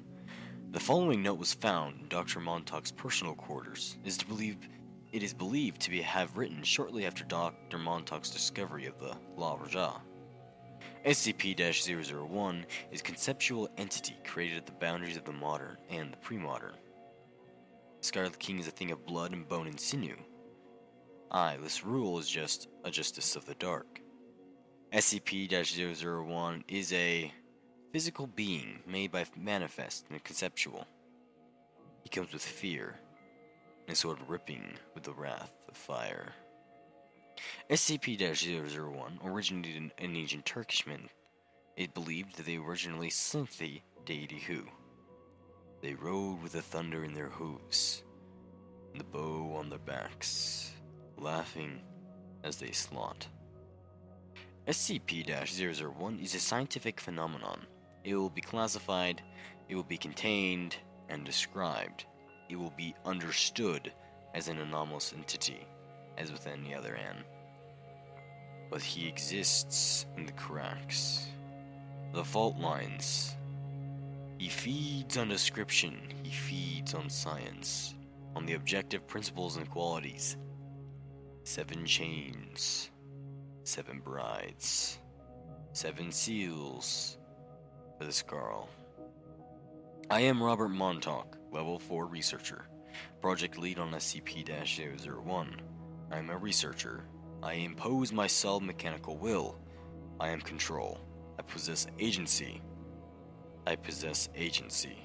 The 0.72 0.80
following 0.80 1.24
note 1.24 1.40
was 1.40 1.54
found 1.54 2.00
in 2.02 2.08
Dr. 2.08 2.40
Montauk's 2.40 2.92
personal 2.92 3.34
quarters. 3.34 3.98
It 4.04 4.08
is, 4.08 4.18
to 4.18 4.26
believe, 4.26 4.58
it 5.12 5.24
is 5.24 5.34
believed 5.34 5.82
to 5.82 5.90
be 5.90 6.02
have 6.02 6.38
written 6.38 6.64
shortly 6.64 7.06
after 7.06 7.24
Dr. 7.24 7.78
Montauk's 7.78 8.30
discovery 8.30 8.86
of 8.86 8.98
the 9.00 9.16
Lal 9.36 9.58
Raja. 9.58 10.02
SCP-001 11.06 12.64
is 12.92 13.02
a 13.02 13.04
conceptual 13.04 13.70
entity 13.78 14.16
created 14.24 14.58
at 14.58 14.66
the 14.66 14.72
boundaries 14.74 15.18
of 15.18 15.26
the 15.26 15.32
modern 15.32 15.78
and 15.90 16.14
the 16.14 16.18
pre-modern. 16.18 16.76
Scarlet 18.02 18.38
King 18.40 18.60
is 18.60 18.68
a 18.68 18.72
thing 18.72 18.92
of 18.92 19.06
blood 19.06 19.32
and 19.32 19.48
bone 19.48 19.68
and 19.68 19.80
sinew. 19.80 20.18
I, 21.32 21.58
this 21.58 21.86
rule 21.86 22.20
is 22.20 22.28
just 22.28 22.68
a 22.84 22.92
justice 22.92 23.36
of 23.36 23.46
the 23.46 23.56
dark. 23.56 24.02
SCP-001 24.94 26.64
is 26.68 26.92
a 26.94 27.32
physical 27.94 28.28
being 28.28 28.80
made 28.86 29.12
by 29.12 29.26
manifest 29.38 30.06
and 30.10 30.24
conceptual. 30.24 30.86
He 32.04 32.10
comes 32.10 32.34
with 32.34 32.44
fear, 32.44 33.00
and 33.88 33.94
a 33.94 33.96
sword 33.96 34.18
ripping 34.28 34.74
with 34.94 35.04
the 35.04 35.14
wrath 35.14 35.54
of 35.70 35.78
fire. 35.78 36.34
SCP-001 37.70 39.26
originated 39.26 39.76
in, 39.76 39.92
in 39.98 40.16
ancient 40.16 40.46
Turkish 40.46 40.86
men. 40.86 41.10
It 41.78 41.94
believed 41.94 42.36
that 42.36 42.46
they 42.46 42.58
originally 42.58 43.10
sent 43.10 43.58
the 43.58 43.82
deity 44.06 44.40
Hu. 44.40 44.66
They 45.82 45.94
rode 45.94 46.42
with 46.44 46.52
the 46.52 46.62
thunder 46.62 47.04
in 47.04 47.14
their 47.14 47.30
hooves, 47.30 48.04
the 48.96 49.04
bow 49.04 49.56
on 49.58 49.70
their 49.70 49.80
backs, 49.80 50.74
laughing 51.18 51.82
as 52.44 52.58
they 52.58 52.72
slaught. 52.72 53.28
SCP-001 54.68 56.22
is 56.22 56.36
a 56.36 56.40
scientific 56.40 57.00
phenomenon 57.00 57.66
it 58.04 58.16
will 58.16 58.30
be 58.30 58.42
classified, 58.42 59.22
it 59.70 59.76
will 59.76 59.84
be 59.84 59.98
contained 59.98 60.76
and 61.10 61.26
described. 61.26 62.06
It 62.50 62.56
will 62.58 62.74
be 62.76 62.96
understood 63.06 63.94
as 64.34 64.48
an 64.48 64.60
anomalous 64.60 65.14
entity, 65.16 65.68
as 66.18 66.32
with 66.32 66.48
any 66.48 66.74
other 66.74 66.96
N. 66.96 67.24
But 68.70 68.82
he 68.82 69.08
exists 69.08 70.06
in 70.16 70.26
the 70.26 70.32
cracks, 70.32 71.28
the 72.14 72.24
fault 72.24 72.58
lines. 72.58 73.36
He 74.38 74.50
feeds 74.50 75.18
on 75.18 75.30
description, 75.30 75.98
he 76.24 76.32
feeds 76.32 76.94
on 76.94 77.10
science, 77.10 77.96
on 78.36 78.46
the 78.46 78.54
objective 78.54 79.06
principles 79.08 79.58
and 79.58 79.70
qualities. 79.70 80.38
Seven 81.44 81.86
chains, 81.86 82.90
seven 83.64 84.00
brides, 84.00 85.00
seven 85.74 86.12
seals, 86.12 87.18
for 87.98 88.06
this 88.06 88.22
girl. 88.22 88.70
I 90.10 90.22
am 90.22 90.42
Robert 90.42 90.70
Montauk, 90.70 91.38
Level 91.52 91.80
4 91.80 92.06
Researcher, 92.06 92.66
Project 93.22 93.58
Lead 93.58 93.80
on 93.80 93.92
SCP 93.92 94.46
001. 94.46 95.62
I 96.12 96.18
am 96.18 96.30
a 96.30 96.38
researcher. 96.38 97.06
I 97.42 97.54
impose 97.54 98.12
my 98.12 98.28
solid 98.28 98.64
mechanical 98.64 99.18
will. 99.18 99.58
I 100.20 100.30
am 100.30 100.42
control. 100.42 101.00
I 101.40 101.42
possess 101.44 101.88
agency. 102.00 102.62
I 103.66 103.76
possess 103.76 104.30
agency. 104.36 104.98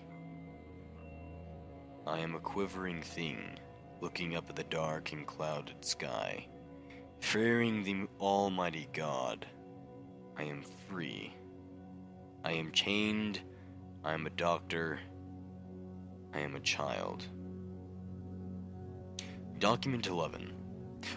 I 2.06 2.18
am 2.18 2.34
a 2.34 2.40
quivering 2.40 3.02
thing, 3.02 3.58
looking 4.00 4.36
up 4.36 4.50
at 4.50 4.56
the 4.56 4.64
dark 4.64 5.12
and 5.12 5.26
clouded 5.26 5.84
sky, 5.84 6.46
fearing 7.20 7.84
the 7.84 8.06
Almighty 8.20 8.88
God. 8.92 9.46
I 10.36 10.42
am 10.42 10.62
free. 10.88 11.34
I 12.44 12.52
am 12.52 12.72
chained. 12.72 13.40
I 14.04 14.12
am 14.12 14.26
a 14.26 14.30
doctor. 14.30 15.00
I 16.34 16.40
am 16.40 16.54
a 16.54 16.60
child. 16.60 17.26
Document 19.58 20.06
11. 20.06 20.52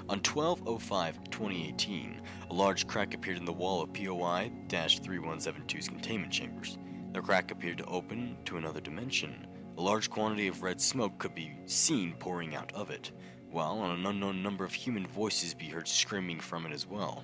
On 0.10 0.20
1205 0.20 1.30
2018, 1.30 2.22
a 2.50 2.54
large 2.54 2.88
crack 2.88 3.14
appeared 3.14 3.38
in 3.38 3.46
the 3.46 3.54
wall 3.54 3.82
of 3.82 3.94
POI 3.94 4.52
3172's 4.70 5.88
containment 5.88 6.32
chambers. 6.32 6.78
The 7.14 7.22
crack 7.22 7.52
appeared 7.52 7.80
to 7.80 7.86
open 7.86 8.38
to 8.46 8.58
another 8.58 8.82
dimension. 8.82 9.48
A 9.78 9.82
large 9.82 10.10
quantity 10.10 10.48
of 10.48 10.62
red 10.62 10.80
smoke 10.80 11.18
could 11.18 11.34
be 11.34 11.58
seen 11.66 12.14
pouring 12.20 12.56
out 12.56 12.72
of 12.74 12.92
it, 12.92 13.12
while 13.50 13.84
an 13.84 14.06
unknown 14.06 14.44
number 14.44 14.64
of 14.64 14.74
human 14.74 15.08
voices 15.08 15.54
be 15.54 15.70
heard 15.70 15.88
screaming 15.88 16.40
from 16.40 16.66
it 16.66 16.72
as 16.72 16.86
well. 16.86 17.24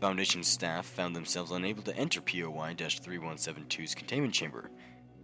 Foundation 0.00 0.42
staff 0.44 0.84
found 0.84 1.16
themselves 1.16 1.50
unable 1.50 1.82
to 1.82 1.96
enter 1.96 2.20
POI 2.20 2.74
3172's 2.74 3.94
containment 3.94 4.34
chamber. 4.34 4.70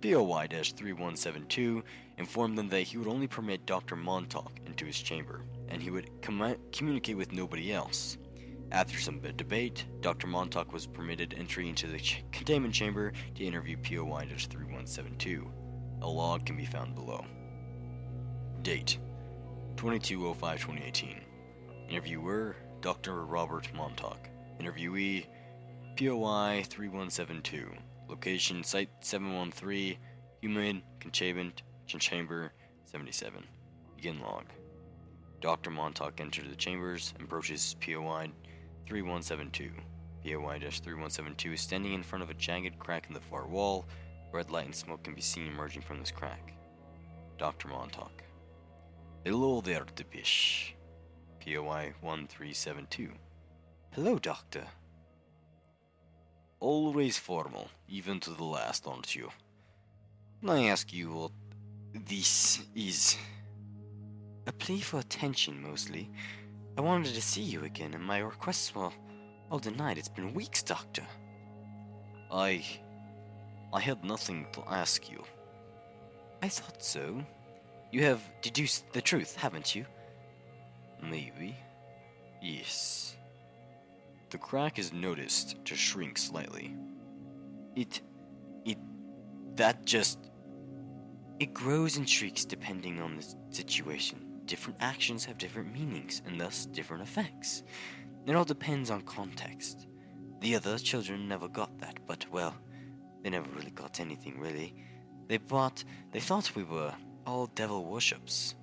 POI 0.01 0.49
3172 0.51 1.85
informed 2.19 2.59
them 2.59 2.69
that 2.71 2.83
he 2.83 2.99
would 2.99 3.07
only 3.07 3.27
permit 3.27 3.67
Dr. 3.67 3.95
Montauk 3.95 4.53
into 4.67 4.85
his 4.85 4.99
chamber, 4.99 5.45
and 5.73 5.83
he 5.83 5.91
would 5.91 6.11
com- 6.21 6.57
communicate 6.71 7.17
with 7.17 7.33
nobody 7.33 7.73
else. 7.73 8.19
After 8.71 8.99
some 8.99 9.21
debate, 9.37 9.87
Dr. 10.01 10.27
Montauk 10.27 10.73
was 10.73 10.87
permitted 10.87 11.35
entry 11.37 11.69
into 11.69 11.87
the 11.87 11.99
ch- 11.99 12.25
containment 12.31 12.75
chamber 12.75 13.13
to 13.35 13.45
interview 13.45 13.77
POI 13.79 14.27
3172. 14.29 15.51
A 16.03 16.07
log 16.09 16.45
can 16.45 16.57
be 16.57 16.67
found 16.67 16.95
below. 16.95 17.25
Date 18.63 18.99
2205 19.77 20.61
2018. 20.61 21.21
Interviewer 21.89 22.57
Dr. 22.81 23.25
Robert 23.25 23.73
Montauk. 23.75 24.29
Interviewee 24.61 25.27
POI 25.97 26.65
3172. 26.69 27.71
Location 28.09 28.63
Site 28.63 28.91
713, 29.01 29.97
Human 30.41 30.83
Containment, 31.01 31.63
Chamber 31.87 32.53
77. 32.85 33.45
Begin 33.97 34.21
log. 34.21 34.45
Dr. 35.43 35.71
Montauk 35.71 36.21
enters 36.21 36.49
the 36.49 36.55
chambers 36.55 37.13
and 37.17 37.27
approaches 37.27 37.75
POI 37.81 38.31
3172. 38.87 39.73
POI 40.23 40.59
3172 40.61 41.53
is 41.55 41.61
standing 41.61 41.95
in 41.95 42.03
front 42.05 42.23
of 42.23 42.31
a 42.31 42.35
jagged 42.35 42.79
crack 42.79 43.07
in 43.09 43.13
the 43.13 43.21
far 43.21 43.49
wall. 43.49 43.85
Red 44.31 44.53
light 44.53 44.67
and 44.67 44.75
smoke 44.75 45.03
can 45.03 45.15
be 45.15 45.21
seen 45.21 45.49
emerging 45.49 45.83
from 45.83 45.99
this 45.99 46.13
crack. 46.13 46.55
Dr. 47.39 47.67
Montauk. 47.67 48.23
Hello 49.25 49.61
there, 49.61 49.85
Dipesh. 49.97 50.75
POI 51.45 51.93
1372. 52.01 53.11
Hello, 53.91 54.21
Doctor. 54.21 54.65
Always 56.61 57.19
formal, 57.19 57.69
even 57.89 58.21
to 58.21 58.31
the 58.31 58.45
last, 58.45 58.87
aren't 58.87 59.17
you? 59.17 59.31
I 60.47 60.67
ask 60.67 60.93
you 60.93 61.11
what 61.11 61.33
this 61.93 62.61
is. 62.77 63.17
A 64.47 64.53
plea 64.53 64.81
for 64.81 64.99
attention, 64.99 65.63
mostly. 65.63 66.11
I 66.77 66.81
wanted 66.81 67.15
to 67.15 67.23
see 67.23 67.43
you 67.43 67.65
again, 67.65 67.95
and 67.95 68.03
my 68.03 68.19
requests 68.19 68.75
were 68.75 68.91
all 69.51 69.61
denied. 69.61 69.99
It's 69.99 70.09
been 70.09 70.35
weeks, 70.35 70.63
Doctor. 70.63 71.07
I. 72.31 72.65
I 73.73 73.81
had 73.81 74.05
nothing 74.05 74.47
to 74.53 74.63
ask 74.69 75.11
you. 75.11 75.23
I 76.43 76.49
thought 76.49 76.83
so. 76.83 77.25
You 77.93 78.05
have 78.05 78.21
deduced 78.41 78.93
the 78.93 79.01
truth, 79.01 79.37
haven't 79.37 79.75
you? 79.75 79.87
Maybe. 81.01 81.57
Yes. 82.41 83.17
The 84.31 84.39
crack 84.39 84.79
is 84.79 84.93
noticed 84.93 85.65
to 85.67 85.77
shrink 85.77 86.19
slightly. 86.19 86.75
It. 87.77 88.01
it. 88.65 88.79
that 89.55 89.85
just. 89.85 90.19
It 91.39 91.55
grows 91.55 91.97
and 91.97 92.09
shrinks 92.09 92.45
depending 92.45 93.01
on 93.01 93.17
the 93.17 93.35
situation. 93.51 94.32
Different 94.47 94.79
actions 94.81 95.25
have 95.25 95.39
different 95.39 95.73
meanings 95.73 96.23
and 96.27 96.41
thus 96.41 96.67
different 96.67 97.03
effects. 97.03 97.63
It 98.27 98.35
all 98.35 98.45
depends 98.45 98.91
on 98.91 99.03
context. 99.03 99.87
The 100.41 100.57
other 100.57 100.79
children 100.79 101.29
never 101.29 101.49
got 101.49 101.79
that, 101.79 101.99
but 102.07 102.27
well, 102.31 102.55
they 103.23 103.31
never 103.31 103.49
really 103.51 103.71
got 103.71 104.01
anything 104.01 104.39
really. 104.39 104.75
They 105.29 105.39
thought 105.39 105.85
they 106.11 106.21
thought 106.21 106.57
we 106.57 106.65
were 106.65 106.95
all 107.27 107.47
devil 107.55 107.85
worships, 107.85 108.55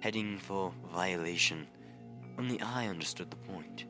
heading 0.00 0.38
for 0.38 0.72
violation. 0.92 1.66
Only 2.38 2.60
I 2.60 2.88
understood 2.88 3.30
the 3.30 3.36
point. 3.36 3.86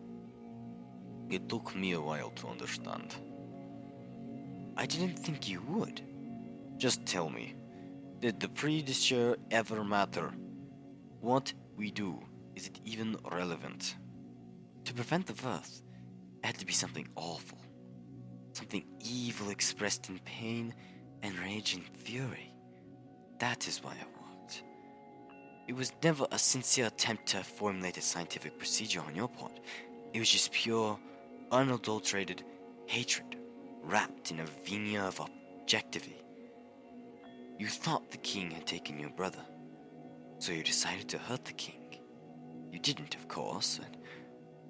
It 1.31 1.49
took 1.49 1.75
me 1.75 1.93
a 1.93 2.01
while 2.01 2.31
to 2.31 2.49
understand. 2.49 3.15
I 4.77 4.87
didn't 4.87 5.19
think 5.19 5.49
you 5.49 5.63
would. 5.69 6.03
Just 6.77 7.07
tell 7.07 7.31
me, 7.31 7.55
did 8.21 8.41
the 8.41 8.49
predecessor 8.49 9.37
ever 9.51 9.85
matter? 9.85 10.33
What 11.23 11.53
we 11.77 11.93
do, 11.93 12.19
is 12.57 12.67
it 12.67 12.81
even 12.85 13.17
relevant? 13.31 13.95
To 14.87 14.93
prevent 14.93 15.29
the 15.29 15.35
birth, 15.35 15.81
it 16.43 16.47
had 16.47 16.59
to 16.59 16.67
be 16.67 16.73
something 16.73 17.07
awful. 17.15 17.59
Something 18.55 18.85
evil 18.99 19.51
expressed 19.51 20.09
in 20.09 20.19
pain 20.25 20.75
and 21.23 21.39
rage 21.39 21.75
and 21.75 21.85
fury. 21.97 22.53
That 23.39 23.69
is 23.69 23.85
why 23.85 23.93
I 23.93 24.05
worked. 24.21 24.65
It 25.69 25.77
was 25.77 25.93
never 26.03 26.27
a 26.33 26.39
sincere 26.41 26.87
attempt 26.87 27.27
to 27.27 27.45
formulate 27.45 27.99
a 27.99 28.03
scientific 28.03 28.59
procedure 28.59 29.01
on 29.01 29.15
your 29.15 29.29
part. 29.29 29.61
It 30.13 30.19
was 30.19 30.29
just 30.29 30.51
pure, 30.51 30.99
unadulterated 31.53 32.43
hatred, 32.87 33.37
wrapped 33.81 34.33
in 34.33 34.41
a 34.41 34.47
veneer 34.65 35.03
of 35.03 35.21
objectivity. 35.21 36.21
You 37.61 37.69
thought 37.69 38.11
the 38.11 38.19
king 38.19 38.51
had 38.51 38.67
taken 38.67 38.99
your 38.99 39.11
brother, 39.11 39.45
so 40.43 40.51
you 40.51 40.65
decided 40.65 41.09
to 41.09 41.19
hurt 41.19 41.45
the 41.45 41.53
king. 41.53 41.99
You 42.73 42.81
didn't, 42.81 43.15
of 43.15 43.29
course, 43.29 43.79
and 43.79 43.97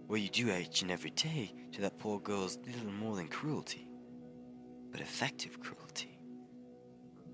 well, 0.06 0.18
you 0.18 0.28
do 0.28 0.52
each 0.52 0.82
and 0.82 0.90
every 0.90 1.08
day 1.10 1.54
to 1.72 1.80
that 1.80 1.98
poor 1.98 2.20
girl's 2.20 2.58
little 2.66 2.92
more 2.92 3.16
than 3.16 3.26
cruelty, 3.28 3.88
but 4.90 5.00
effective 5.00 5.60
cruelty. 5.60 6.18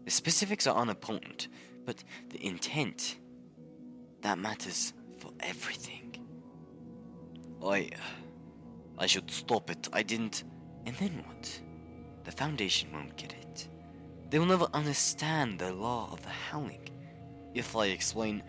The 0.05 0.13
specifics 0.13 0.69
are 0.69 0.81
unimportant, 0.81 1.49
but 1.85 2.05
the 2.29 2.47
intent, 2.47 3.19
that 4.23 4.39
matters 4.39 4.93
for 5.19 5.33
everything. 5.41 6.17
I. 7.61 7.91
Uh, 7.93 7.99
I 9.01 9.07
should 9.07 9.31
stop 9.31 9.71
it. 9.71 9.89
I 9.93 10.03
didn't. 10.03 10.45
And 10.87 10.95
then 10.97 11.25
what? 11.27 11.61
The 12.25 12.33
Foundation 12.33 12.93
won't 12.93 13.17
get 13.17 13.33
it. 13.33 13.69
They 14.31 14.39
will 14.39 14.47
never 14.47 14.67
understand 14.75 15.59
the 15.59 15.73
law 15.73 16.09
of 16.13 16.23
the 16.23 16.29
howling. 16.29 16.98
If 17.59 17.75
I 17.75 17.87
explain, 17.87 18.45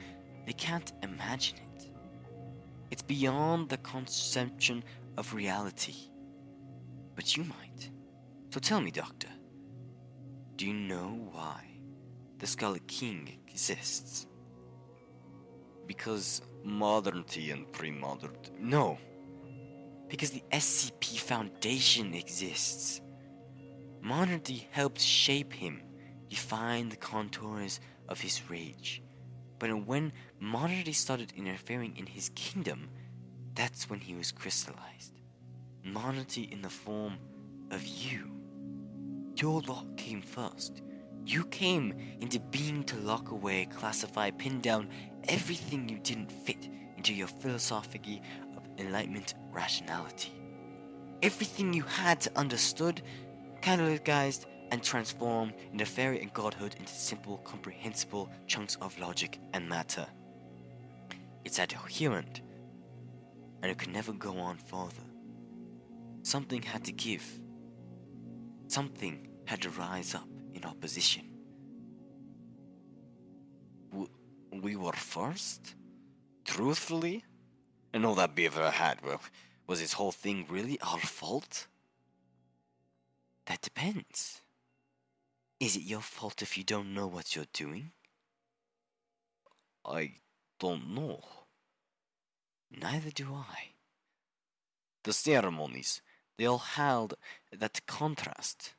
they 0.46 0.54
can't 0.54 0.94
imagine 1.02 1.58
it. 1.58 1.90
It's 2.92 3.02
beyond 3.02 3.68
the 3.68 3.78
conception 3.78 4.84
of 5.18 5.34
reality. 5.34 5.96
But 7.16 7.36
you 7.36 7.44
might. 7.44 7.90
So 8.52 8.60
tell 8.60 8.80
me, 8.80 8.92
Doctor, 8.92 9.30
do 10.58 10.68
you 10.68 10.76
know 10.76 11.28
why 11.32 11.66
the 12.38 12.46
Scarlet 12.46 12.88
King 12.88 13.40
exists? 13.48 14.28
Because 15.88 16.44
modernity 16.64 17.50
and 17.50 17.72
pre 17.72 17.90
modern. 17.90 18.38
No. 18.60 19.00
Because 20.08 20.30
the 20.30 20.44
SCP 20.52 21.18
Foundation 21.18 22.14
exists. 22.14 23.02
Modernity 24.02 24.68
helped 24.70 25.02
shape 25.02 25.52
him, 25.52 25.82
define 26.30 26.90
the 26.90 26.96
contours 26.96 27.80
of 28.10 28.20
his 28.20 28.42
rage. 28.50 29.02
But 29.60 29.86
when 29.86 30.12
modernity 30.40 30.94
started 30.94 31.32
interfering 31.38 31.96
in 31.96 32.06
his 32.06 32.32
kingdom, 32.36 32.90
that's 33.56 33.90
when 33.90 34.00
he 34.00 34.16
was 34.16 34.32
crystallized. 34.32 35.14
Modernity 35.84 36.44
in 36.52 36.62
the 36.62 36.70
form 36.70 37.18
of 37.72 37.86
you. 37.86 38.32
Your 39.36 39.62
lot 39.62 39.86
came 39.96 40.22
first. 40.22 40.82
You 41.26 41.46
came 41.46 41.94
into 42.20 42.40
being 42.40 42.84
to 42.86 42.98
lock 42.98 43.32
away, 43.32 43.68
classify, 43.72 44.32
pin 44.32 44.60
down 44.62 44.90
everything 45.28 45.88
you 45.88 46.00
didn't 46.00 46.32
fit 46.32 46.68
into 46.98 47.14
your 47.14 47.28
philosophy 47.28 48.22
of 48.58 48.68
enlightenment 48.78 49.36
rationality. 49.52 50.34
Everything 51.22 51.74
you 51.74 51.84
had 51.84 52.22
to 52.22 52.38
understood, 52.38 53.02
categorized, 53.62 54.46
and 54.72 54.84
transformed 54.84 55.54
the 55.74 55.86
fairy 55.86 56.22
and 56.22 56.34
godhood 56.34 56.76
into 56.80 56.94
simple, 56.94 57.38
comprehensible 57.40 58.30
chunks 58.48 58.78
of 58.82 58.98
logic 59.00 59.40
and 59.54 59.68
matter. 59.68 60.06
It's 61.46 61.60
adherent, 61.60 62.42
and 63.62 63.72
it 63.72 63.78
could 63.78 63.92
never 63.92 64.14
go 64.14 64.38
on 64.38 64.58
further. 64.58 65.04
Something 66.22 66.62
had 66.62 66.84
to 66.86 66.92
give. 66.92 67.26
Something 68.68 69.28
had 69.46 69.62
to 69.62 69.70
rise 69.70 70.14
up 70.14 70.28
in 70.54 70.64
opposition. 70.66 71.26
We 74.52 74.76
were 74.76 74.94
first? 74.94 75.76
Truthfully? 76.46 77.24
And 77.94 78.06
all 78.06 78.16
that 78.16 78.36
beaver 78.36 78.70
had, 78.70 79.04
well, 79.04 79.22
was 79.66 79.80
this 79.80 79.94
whole 79.94 80.12
thing 80.12 80.46
really 80.50 80.80
our 80.82 81.00
fault? 81.00 81.68
That 83.46 83.62
depends. 83.62 84.42
Is 85.60 85.76
it 85.76 85.82
your 85.82 86.02
fault 86.02 86.42
if 86.42 86.58
you 86.58 86.64
don't 86.64 86.94
know 86.94 87.06
what 87.06 87.36
you're 87.36 87.46
doing? 87.52 87.92
I 89.86 90.14
don't 90.58 90.96
know. 90.96 91.22
Neither 92.72 93.12
do 93.12 93.34
I. 93.34 93.72
The 95.04 95.12
ceremonies, 95.12 96.02
they 96.38 96.46
all 96.46 96.60
held 96.60 97.16
that 97.52 97.86
contrast. 97.88 98.74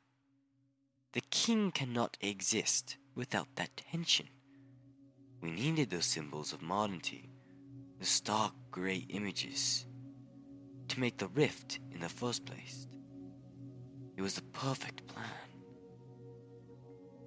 The 1.12 1.20
king 1.20 1.70
cannot 1.70 2.16
exist 2.20 2.96
without 3.14 3.48
that 3.56 3.76
tension. 3.76 4.28
We 5.42 5.50
needed 5.50 5.90
those 5.90 6.06
symbols 6.06 6.52
of 6.52 6.62
modernity, 6.62 7.28
the 7.98 8.06
stark 8.06 8.54
grey 8.70 9.04
images, 9.08 9.86
to 10.88 11.00
make 11.00 11.18
the 11.18 11.28
rift 11.28 11.80
in 11.92 12.00
the 12.00 12.08
first 12.08 12.46
place. 12.46 12.86
It 14.16 14.22
was 14.22 14.34
the 14.34 14.42
perfect 14.42 15.06
plan. 15.06 15.49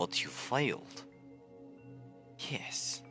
But 0.03 0.21
you 0.21 0.29
failed. 0.29 1.05
Yes. 2.51 3.01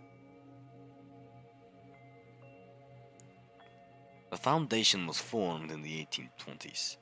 The 4.30 4.36
foundation 4.36 5.06
was 5.06 5.16
formed 5.16 5.70
in 5.70 5.80
the 5.80 6.06
1820s. 6.06 6.98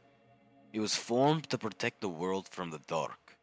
It 0.72 0.78
was 0.78 0.94
formed 0.94 1.50
to 1.50 1.58
protect 1.58 2.00
the 2.00 2.08
world 2.08 2.46
from 2.48 2.70
the 2.70 2.78
dark 2.86 3.36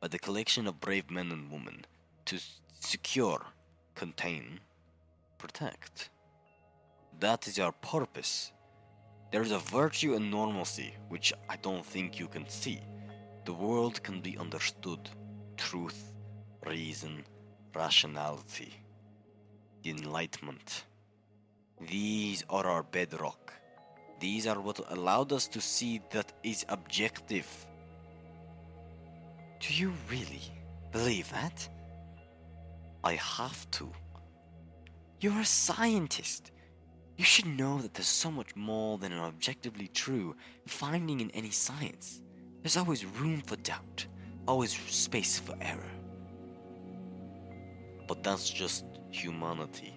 by 0.00 0.08
the 0.08 0.18
collection 0.18 0.66
of 0.66 0.80
brave 0.80 1.08
men 1.08 1.30
and 1.30 1.52
women 1.52 1.84
to 2.24 2.40
secure, 2.80 3.46
contain, 3.94 4.58
protect. 5.38 6.10
That 7.20 7.46
is 7.46 7.60
our 7.60 7.70
purpose. 7.70 8.50
There 9.30 9.42
is 9.42 9.52
a 9.52 9.60
virtue 9.60 10.14
and 10.16 10.32
normalcy 10.32 10.96
which 11.08 11.32
I 11.48 11.54
don't 11.54 11.86
think 11.86 12.18
you 12.18 12.26
can 12.26 12.48
see. 12.48 12.80
The 13.44 13.52
world 13.52 14.02
can 14.02 14.20
be 14.20 14.36
understood. 14.36 15.08
Truth, 15.56 16.12
reason, 16.64 17.24
rationality, 17.74 18.72
the 19.82 19.90
enlightenment. 19.90 20.84
These 21.80 22.44
are 22.48 22.66
our 22.66 22.82
bedrock. 22.82 23.52
These 24.20 24.46
are 24.46 24.60
what 24.60 24.80
allowed 24.90 25.32
us 25.32 25.46
to 25.48 25.60
see 25.60 26.00
that 26.10 26.32
is 26.42 26.64
objective. 26.68 27.66
Do 29.60 29.74
you 29.74 29.92
really 30.10 30.42
believe 30.92 31.30
that? 31.30 31.68
I 33.04 33.14
have 33.14 33.70
to. 33.72 33.90
You're 35.20 35.40
a 35.40 35.44
scientist. 35.44 36.52
You 37.16 37.24
should 37.24 37.46
know 37.46 37.78
that 37.78 37.94
there's 37.94 38.06
so 38.06 38.30
much 38.30 38.54
more 38.56 38.98
than 38.98 39.12
an 39.12 39.20
objectively 39.20 39.88
true 39.88 40.36
finding 40.66 41.20
in 41.20 41.30
any 41.30 41.50
science. 41.50 42.20
There's 42.62 42.76
always 42.76 43.04
room 43.04 43.40
for 43.40 43.56
doubt, 43.56 44.06
always 44.46 44.72
space 44.72 45.38
for 45.38 45.54
error. 45.60 45.90
But 48.06 48.22
that's 48.22 48.48
just 48.48 48.84
humanity. 49.10 49.94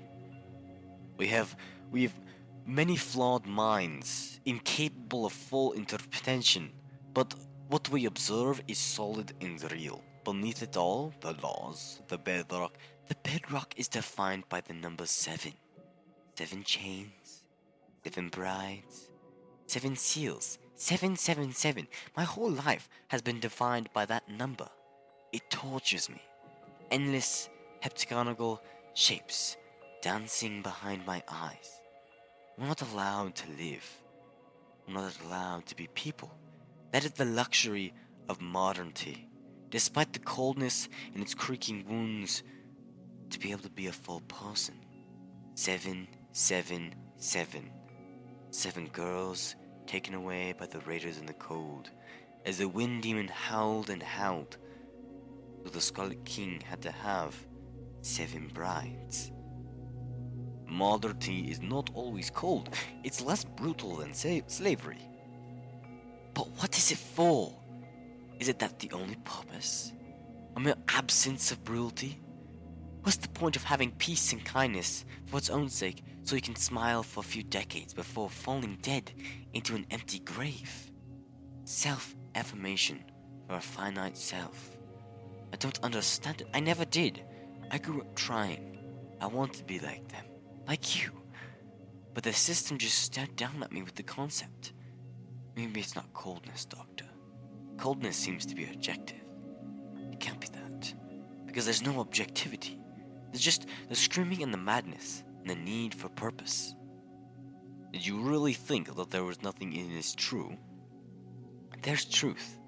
We 1.18 1.28
have 1.28 1.56
we 1.92 2.04
have 2.04 2.20
many 2.66 2.96
flawed 2.96 3.46
minds, 3.46 4.40
incapable 4.46 5.26
of 5.26 5.34
full 5.34 5.74
interpretation, 5.74 6.72
but 7.14 7.34
what 7.68 7.90
we 7.90 8.06
observe 8.06 8.62
is 8.68 8.78
solid 8.78 9.34
and 9.42 9.72
real. 9.72 10.02
Beneath 10.24 10.62
it 10.64 10.78
all, 10.78 11.14
the 11.22 11.34
laws, 11.44 12.02
the 12.08 12.18
bedrock. 12.18 12.78
The 13.08 13.16
bedrock 13.24 13.74
is 13.78 13.88
defined 13.88 14.44
by 14.50 14.62
the 14.62 14.74
number 14.74 15.06
seven. 15.06 15.54
Seven 16.36 16.64
chains, 16.64 17.44
seven 18.04 18.30
brides, 18.30 19.10
seven 19.66 19.96
seals, 19.96 20.58
777. 20.80 21.90
My 22.16 22.24
whole 22.24 22.52
life 22.52 22.88
has 23.10 23.22
been 23.22 23.42
defined 23.42 23.90
by 23.94 24.06
that 24.06 24.30
number. 24.30 24.70
It 25.34 25.50
tortures 25.50 26.10
me. 26.10 26.22
Endless 26.90 27.50
heptagonal 27.82 28.64
shapes 28.94 29.58
dancing 30.02 30.62
behind 30.62 31.06
my 31.06 31.22
eyes. 31.28 31.82
We're 32.58 32.68
not 32.68 32.82
allowed 32.82 33.36
to 33.36 33.52
live. 33.62 33.86
We're 34.88 34.94
not 34.94 35.18
allowed 35.26 35.66
to 35.66 35.76
be 35.76 35.88
people. 35.88 36.32
That 36.94 37.04
is 37.04 37.12
the 37.12 37.26
luxury 37.26 37.94
of 38.30 38.40
modernity. 38.40 39.28
Despite 39.70 40.14
the 40.14 40.20
coldness 40.20 40.88
and 41.14 41.22
its 41.22 41.36
creaking 41.36 41.88
wounds, 41.90 42.42
to 43.32 43.40
be 43.40 43.52
able 43.52 43.64
to 43.64 43.70
be 43.70 43.88
a 43.88 43.92
full 43.92 44.22
person. 44.22 44.76
Seven, 45.56 46.08
seven, 46.32 46.96
seven. 47.18 47.70
Seven 48.50 48.88
girls 48.88 49.56
taken 49.90 50.14
away 50.14 50.54
by 50.56 50.68
the 50.68 50.80
raiders 50.82 51.18
in 51.18 51.26
the 51.26 51.34
cold, 51.34 51.90
as 52.46 52.60
the 52.60 52.68
wind 52.68 53.02
demon 53.02 53.28
howled 53.28 53.90
and 53.90 54.04
howled. 54.04 54.56
So 55.64 55.72
the 55.72 55.82
Scarlet 55.82 56.24
King 56.26 56.62
had 56.62 56.80
to 56.84 56.92
have 56.92 57.36
seven 58.02 58.52
brides. 58.54 59.32
Modernity 60.68 61.50
is 61.50 61.60
not 61.60 61.90
always 61.96 62.30
cold, 62.30 62.70
it's 63.04 63.20
less 63.20 63.44
brutal 63.44 63.96
than 63.96 64.14
sa- 64.14 64.46
slavery. 64.46 65.02
But 66.36 66.48
what 66.62 66.78
is 66.78 66.92
it 66.92 67.00
for? 67.00 67.52
Is 68.40 68.48
it 68.48 68.60
that 68.60 68.78
the 68.78 68.92
only 68.92 69.16
purpose? 69.24 69.92
A 70.56 70.60
mere 70.60 70.76
absence 70.90 71.52
of 71.52 71.64
brutality? 71.64 72.20
What's 73.04 73.18
the 73.18 73.30
point 73.30 73.56
of 73.56 73.64
having 73.64 73.92
peace 73.92 74.34
and 74.34 74.44
kindness 74.44 75.06
for 75.26 75.38
its 75.38 75.50
own 75.50 75.70
sake 75.70 76.04
so 76.24 76.36
you 76.36 76.42
can 76.42 76.56
smile 76.56 77.02
for 77.02 77.22
a 77.22 77.24
few 77.24 77.44
decades 77.44 77.94
before 77.94 78.30
falling 78.30 78.78
dead 78.82 79.12
into 79.54 79.76
an 79.76 79.86
empty 79.90 80.20
grave? 80.20 80.92
Self 81.64 82.16
affirmation 82.36 83.04
for 83.48 83.56
a 83.56 83.62
finite 83.62 84.18
self. 84.18 84.78
I 85.54 85.56
don't 85.56 85.80
understand 85.84 86.42
it. 86.42 86.48
I 86.54 86.60
never 86.60 86.86
did. 86.86 87.24
I 87.72 87.78
grew 87.78 88.02
up 88.02 88.16
trying. 88.16 88.78
I 89.22 89.28
want 89.28 89.54
to 89.54 89.64
be 89.64 89.80
like 89.80 90.08
them, 90.10 90.26
like 90.68 91.02
you. 91.02 91.12
But 92.14 92.24
the 92.24 92.34
system 92.34 92.78
just 92.78 93.00
stared 93.00 93.36
down 93.36 93.64
at 93.64 93.72
me 93.72 93.82
with 93.82 93.96
the 93.96 94.04
concept. 94.04 94.74
Maybe 95.56 95.80
it's 95.80 95.96
not 95.96 96.12
coldness, 96.14 96.66
Doctor. 96.66 97.06
Coldness 97.78 98.16
seems 98.18 98.46
to 98.48 98.56
be 98.56 98.66
objective. 98.66 99.22
It 100.12 100.20
can't 100.20 100.40
be 100.40 100.48
that. 100.48 100.94
Because 101.46 101.66
there's 101.66 101.82
no 101.82 102.00
objectivity. 102.00 102.80
There's 103.32 103.42
just 103.42 103.68
the 103.88 103.96
screaming 103.96 104.44
and 104.44 104.54
the 104.54 104.58
madness 104.58 105.24
and 105.42 105.50
the 105.50 105.56
need 105.56 105.94
for 105.94 106.10
purpose. 106.10 106.76
Did 107.92 108.06
you 108.06 108.20
really 108.20 108.54
think 108.54 108.96
that 108.96 109.10
there 109.10 109.24
was 109.24 109.42
nothing 109.42 109.74
in 109.74 109.94
this 109.94 110.14
true? 110.14 110.56
There's 111.82 112.06
truth, 112.06 112.60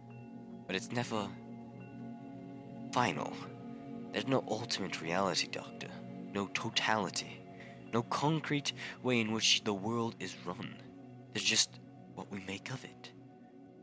but 0.67 0.75
it's 0.75 0.91
never 0.91 1.27
final. 2.91 3.33
There's 4.11 4.27
no 4.27 4.43
ultimate 4.47 5.01
reality, 5.01 5.47
Doctor. 5.47 5.87
No 6.33 6.47
totality. 6.47 7.41
No 7.93 8.03
concrete 8.03 8.73
way 9.03 9.19
in 9.19 9.31
which 9.31 9.63
the 9.63 9.73
world 9.73 10.15
is 10.19 10.35
run. 10.45 10.75
There's 11.33 11.43
just 11.43 11.79
what 12.15 12.31
we 12.31 12.39
make 12.45 12.71
of 12.71 12.83
it. 12.83 13.11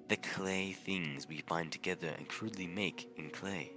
The 0.09 0.17
clay 0.17 0.73
things 0.73 1.29
we 1.29 1.43
bind 1.47 1.73
together 1.73 2.09
and 2.17 2.27
crudely 2.27 2.67
make 2.67 3.09
in 3.17 3.31
clay. 3.31 3.73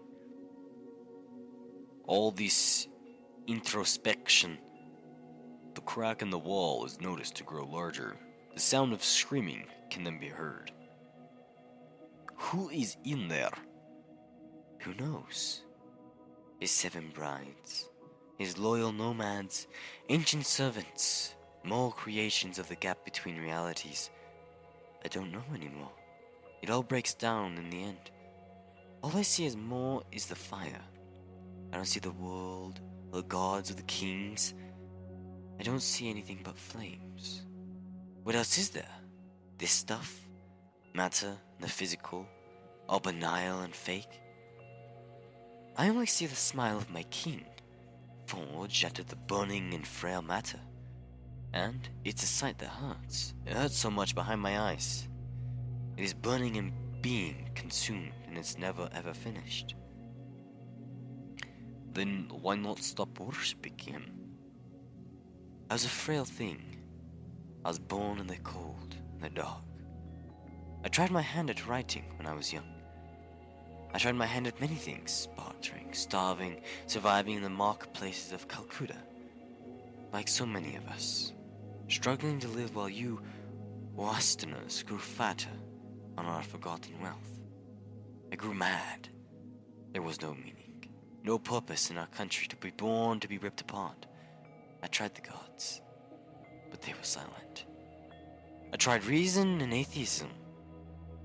All 2.05 2.31
this 2.31 2.87
introspection. 3.47 4.57
The 5.75 5.81
crack 5.81 6.21
in 6.21 6.29
the 6.29 6.39
wall 6.39 6.85
is 6.85 7.01
noticed 7.01 7.35
to 7.35 7.43
grow 7.43 7.65
larger. 7.65 8.17
The 8.53 8.59
sound 8.59 8.93
of 8.93 9.03
screaming 9.03 9.65
can 9.89 10.03
then 10.03 10.19
be 10.19 10.27
heard. 10.27 10.71
Who 12.35 12.69
is 12.69 12.97
in 13.03 13.27
there? 13.27 13.53
Who 14.81 14.93
knows? 14.95 15.61
His 16.59 16.71
seven 16.71 17.11
brides, 17.13 17.89
his 18.37 18.57
loyal 18.57 18.91
nomads, 18.91 19.67
ancient 20.09 20.45
servants, 20.45 21.35
more 21.63 21.91
creations 21.91 22.59
of 22.59 22.67
the 22.67 22.75
gap 22.75 23.05
between 23.05 23.37
realities. 23.37 24.09
I 25.03 25.07
don't 25.07 25.31
know 25.31 25.43
anymore. 25.53 25.91
It 26.61 26.69
all 26.69 26.83
breaks 26.83 27.13
down 27.13 27.57
in 27.57 27.69
the 27.69 27.83
end. 27.83 28.11
All 29.03 29.15
I 29.15 29.23
see 29.23 29.45
is 29.45 29.55
more 29.55 30.03
is 30.11 30.27
the 30.27 30.35
fire. 30.35 30.81
I 31.71 31.77
don't 31.77 31.85
see 31.85 31.99
the 31.99 32.11
world, 32.11 32.79
or 32.79 33.00
the 33.11 33.23
gods, 33.23 33.71
or 33.71 33.75
the 33.75 33.83
kings. 33.83 34.53
I 35.59 35.63
don't 35.63 35.81
see 35.81 36.09
anything 36.09 36.39
but 36.43 36.57
flames. 36.57 37.43
What 38.23 38.35
else 38.35 38.57
is 38.57 38.69
there? 38.69 38.95
This 39.57 39.71
stuff? 39.71 40.19
Matter, 40.93 41.35
the 41.59 41.67
physical, 41.67 42.25
all 42.89 42.99
banal 42.99 43.61
and 43.61 43.75
fake? 43.75 44.21
I 45.77 45.89
only 45.89 46.05
see 46.05 46.25
the 46.25 46.35
smile 46.35 46.77
of 46.77 46.89
my 46.89 47.03
king, 47.03 47.45
forged 48.25 48.85
out 48.85 48.99
of 48.99 49.07
the 49.07 49.15
burning 49.15 49.73
and 49.73 49.87
frail 49.87 50.21
matter. 50.21 50.59
And 51.53 51.87
it's 52.05 52.23
a 52.23 52.27
sight 52.27 52.57
that 52.59 52.69
hurts. 52.69 53.33
It 53.45 53.53
hurts 53.53 53.77
so 53.77 53.89
much 53.91 54.15
behind 54.15 54.41
my 54.41 54.59
eyes. 54.59 55.07
It 55.97 56.03
is 56.03 56.13
burning 56.13 56.57
and 56.57 56.71
being 57.01 57.49
consumed, 57.55 58.13
and 58.27 58.37
it's 58.37 58.57
never 58.57 58.89
ever 58.93 59.13
finished. 59.13 59.75
Then 61.93 62.27
why 62.29 62.55
not 62.55 62.79
stop 62.79 63.19
worshipping 63.19 63.77
him? 63.77 64.05
As 65.69 65.85
a 65.85 65.89
frail 65.89 66.25
thing. 66.25 66.61
I 67.63 67.67
was 67.67 67.79
born 67.79 68.17
in 68.17 68.27
the 68.27 68.37
cold, 68.37 68.95
in 69.15 69.21
the 69.21 69.29
dark. 69.29 69.63
I 70.83 70.87
tried 70.87 71.11
my 71.11 71.21
hand 71.21 71.51
at 71.51 71.67
writing 71.67 72.05
when 72.17 72.25
I 72.25 72.33
was 72.33 72.51
young. 72.51 72.73
I 73.93 73.99
tried 73.99 74.15
my 74.15 74.25
hand 74.25 74.47
at 74.47 74.59
many 74.59 74.75
things 74.75 75.27
bartering, 75.35 75.93
starving, 75.93 76.61
surviving 76.87 77.35
in 77.35 77.43
the 77.43 77.49
marketplaces 77.49 78.31
of 78.31 78.47
Calcutta. 78.47 78.95
Like 80.11 80.27
so 80.27 80.45
many 80.45 80.75
of 80.75 80.87
us, 80.87 81.33
struggling 81.87 82.39
to 82.39 82.47
live 82.47 82.75
while 82.75 82.89
you 82.89 83.21
Westerners 83.93 84.83
grew 84.83 84.97
fatter 84.97 85.49
on 86.17 86.25
our 86.25 86.41
forgotten 86.41 86.99
wealth. 87.01 87.39
I 88.31 88.35
grew 88.35 88.53
mad. 88.53 89.09
There 89.91 90.01
was 90.01 90.21
no 90.21 90.33
meaning, 90.33 90.60
no 91.23 91.37
purpose 91.37 91.89
in 91.89 91.97
our 91.97 92.07
country 92.07 92.47
to 92.47 92.55
be 92.55 92.71
born 92.71 93.19
to 93.19 93.27
be 93.27 93.37
ripped 93.37 93.61
apart. 93.61 94.05
I 94.83 94.87
tried 94.87 95.15
the 95.15 95.21
gods, 95.21 95.81
but 96.69 96.81
they 96.81 96.93
were 96.93 97.03
silent. 97.03 97.65
I 98.73 98.77
tried 98.77 99.05
reason 99.05 99.61
and 99.61 99.73
atheism, 99.73 100.29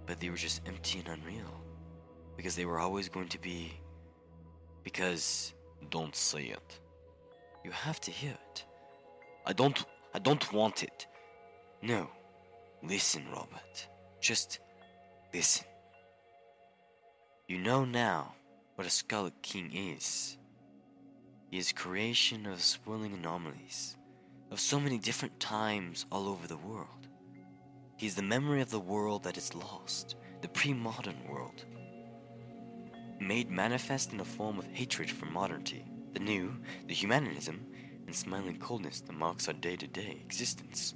but 0.04 0.20
they 0.20 0.30
were 0.30 0.36
just 0.36 0.62
empty 0.66 0.98
and 0.98 1.08
unreal. 1.08 1.62
Because 2.36 2.54
they 2.54 2.66
were 2.66 2.78
always 2.78 3.08
going 3.08 3.28
to 3.28 3.40
be. 3.40 3.72
Because. 4.84 5.54
Don't 5.90 6.16
say 6.16 6.46
it. 6.46 6.80
You 7.64 7.70
have 7.70 8.00
to 8.00 8.10
hear 8.10 8.36
it. 8.50 8.64
I 9.46 9.52
don't. 9.52 9.84
I 10.14 10.18
don't 10.18 10.52
want 10.52 10.82
it. 10.82 11.06
No. 11.82 12.08
Listen, 12.82 13.24
Robert. 13.30 13.88
Just 14.20 14.60
listen. 15.32 15.66
You 17.46 17.58
know 17.58 17.84
now 17.84 18.34
what 18.76 18.86
a 18.86 18.90
Scarlet 18.90 19.32
King 19.40 19.70
is. 19.74 20.36
He 21.50 21.56
is 21.56 21.72
creation 21.72 22.44
of 22.44 22.60
swirling 22.60 23.14
anomalies, 23.14 23.96
of 24.50 24.60
so 24.60 24.78
many 24.78 24.98
different 24.98 25.40
times 25.40 26.04
all 26.12 26.28
over 26.28 26.46
the 26.46 26.58
world. 26.58 27.08
He 27.96 28.06
is 28.06 28.14
the 28.14 28.22
memory 28.22 28.60
of 28.60 28.70
the 28.70 28.78
world 28.78 29.24
that 29.24 29.38
is 29.38 29.54
lost, 29.54 30.16
the 30.42 30.48
pre 30.48 30.74
modern 30.74 31.16
world. 31.26 31.64
Made 33.18 33.50
manifest 33.50 34.12
in 34.12 34.18
the 34.18 34.26
form 34.26 34.58
of 34.58 34.66
hatred 34.66 35.10
for 35.10 35.24
modernity, 35.24 35.86
the 36.12 36.20
new, 36.20 36.54
the 36.86 36.92
humanism, 36.92 37.64
and 38.04 38.14
smiling 38.14 38.58
coldness 38.58 39.00
that 39.00 39.14
marks 39.14 39.48
our 39.48 39.54
day 39.54 39.76
to 39.76 39.86
day 39.86 40.20
existence. 40.22 40.94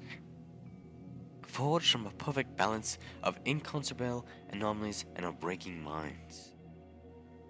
Forged 1.47 1.91
from 1.91 2.07
a 2.07 2.11
perfect 2.11 2.59
balance 2.59 2.99
of 3.23 3.39
inconceivable 3.47 4.27
anomalies 4.51 5.07
and 5.17 5.25
our 5.25 5.33
breaking 5.33 5.83
minds. 5.83 6.53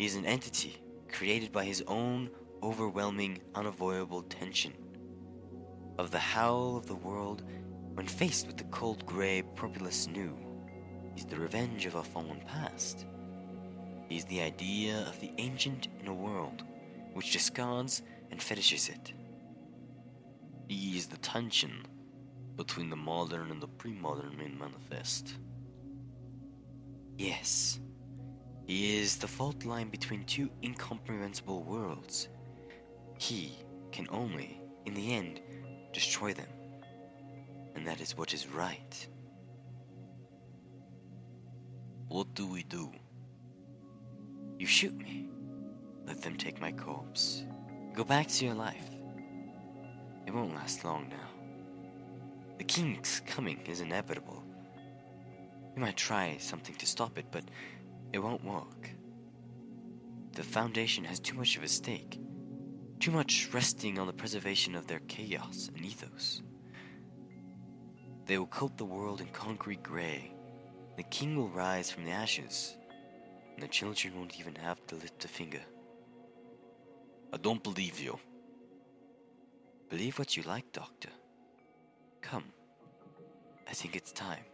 He 0.00 0.06
is 0.06 0.16
an 0.16 0.24
entity 0.24 0.78
created 1.12 1.52
by 1.52 1.66
his 1.66 1.84
own 1.86 2.30
overwhelming, 2.62 3.38
unavoidable 3.54 4.22
tension 4.22 4.72
of 5.98 6.10
the 6.10 6.18
howl 6.18 6.78
of 6.78 6.86
the 6.86 6.94
world 6.94 7.42
when 7.92 8.06
faced 8.06 8.46
with 8.46 8.56
the 8.56 8.64
cold 8.64 9.04
gray 9.04 9.42
populous 9.42 10.06
new. 10.06 10.34
He's 11.14 11.26
the 11.26 11.38
revenge 11.38 11.84
of 11.84 11.96
our 11.96 12.02
fallen 12.02 12.40
past. 12.46 13.04
He's 14.08 14.24
the 14.24 14.40
idea 14.40 15.04
of 15.06 15.20
the 15.20 15.32
ancient 15.36 15.88
in 16.00 16.08
a 16.08 16.14
world 16.14 16.64
which 17.12 17.34
discards 17.34 18.00
and 18.30 18.42
fetishes 18.42 18.88
it. 18.88 19.12
He 20.66 20.96
is 20.96 21.08
the 21.08 21.18
tension 21.18 21.84
between 22.56 22.88
the 22.88 22.96
modern 22.96 23.50
and 23.50 23.60
the 23.60 23.68
pre 23.68 23.92
modern 23.92 24.38
main 24.38 24.58
manifest. 24.58 25.34
Yes, 27.18 27.80
he 28.70 29.00
is 29.00 29.16
the 29.16 29.26
fault 29.26 29.64
line 29.64 29.88
between 29.88 30.22
two 30.26 30.48
incomprehensible 30.62 31.64
worlds. 31.64 32.28
He 33.18 33.58
can 33.90 34.06
only, 34.12 34.60
in 34.86 34.94
the 34.94 35.12
end, 35.12 35.40
destroy 35.92 36.32
them. 36.32 36.46
And 37.74 37.84
that 37.84 38.00
is 38.00 38.16
what 38.16 38.32
is 38.32 38.46
right. 38.46 39.08
What 42.06 42.32
do 42.34 42.46
we 42.46 42.62
do? 42.62 42.92
You 44.56 44.68
shoot 44.68 44.96
me. 44.96 45.28
Let 46.06 46.22
them 46.22 46.36
take 46.36 46.60
my 46.60 46.70
corpse. 46.70 47.42
Go 47.96 48.04
back 48.04 48.28
to 48.28 48.44
your 48.44 48.54
life. 48.54 48.88
It 50.28 50.32
won't 50.32 50.54
last 50.54 50.84
long 50.84 51.08
now. 51.08 51.28
The 52.58 52.64
king's 52.64 53.20
coming 53.26 53.58
is 53.66 53.80
inevitable. 53.80 54.44
You 55.74 55.82
might 55.82 55.96
try 55.96 56.36
something 56.38 56.76
to 56.76 56.86
stop 56.86 57.18
it, 57.18 57.26
but 57.32 57.42
it 58.12 58.18
won't 58.18 58.44
work. 58.44 58.90
The 60.32 60.42
Foundation 60.42 61.04
has 61.04 61.20
too 61.20 61.36
much 61.36 61.56
of 61.56 61.62
a 61.62 61.68
stake, 61.68 62.20
too 62.98 63.10
much 63.10 63.48
resting 63.52 63.98
on 63.98 64.06
the 64.06 64.12
preservation 64.12 64.74
of 64.74 64.86
their 64.86 65.00
chaos 65.00 65.70
and 65.74 65.84
ethos. 65.84 66.42
They 68.26 68.38
will 68.38 68.46
coat 68.46 68.76
the 68.76 68.84
world 68.84 69.20
in 69.20 69.28
concrete 69.28 69.82
gray. 69.82 70.32
The 70.96 71.02
king 71.04 71.36
will 71.36 71.48
rise 71.48 71.90
from 71.90 72.04
the 72.04 72.10
ashes, 72.10 72.76
and 73.54 73.62
the 73.62 73.68
children 73.68 74.14
won't 74.16 74.38
even 74.38 74.54
have 74.56 74.86
to 74.86 74.96
lift 74.96 75.24
a 75.24 75.28
finger. 75.28 75.62
I 77.32 77.36
don't 77.36 77.62
believe 77.62 77.98
you. 78.00 78.18
Believe 79.88 80.18
what 80.18 80.36
you 80.36 80.42
like, 80.44 80.70
Doctor. 80.72 81.10
Come. 82.20 82.44
I 83.68 83.72
think 83.72 83.96
it's 83.96 84.12
time. 84.12 84.44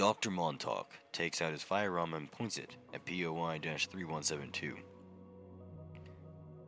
Dr. 0.00 0.30
Montauk 0.30 0.94
takes 1.12 1.42
out 1.42 1.52
his 1.52 1.62
firearm 1.62 2.14
and 2.14 2.32
points 2.32 2.56
it 2.56 2.74
at 2.94 3.04
POI 3.04 3.60
3172. 3.60 4.74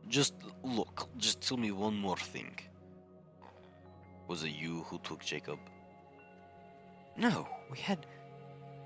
Just 0.07 0.35
look, 0.61 1.09
just 1.17 1.41
tell 1.41 1.57
me 1.57 1.71
one 1.71 1.97
more 1.97 2.15
thing. 2.15 2.59
Was 4.27 4.43
it 4.43 4.51
you 4.51 4.83
who 4.83 4.99
took 4.99 5.25
Jacob? 5.25 5.57
No, 7.17 7.47
we 7.71 7.79
had 7.79 8.05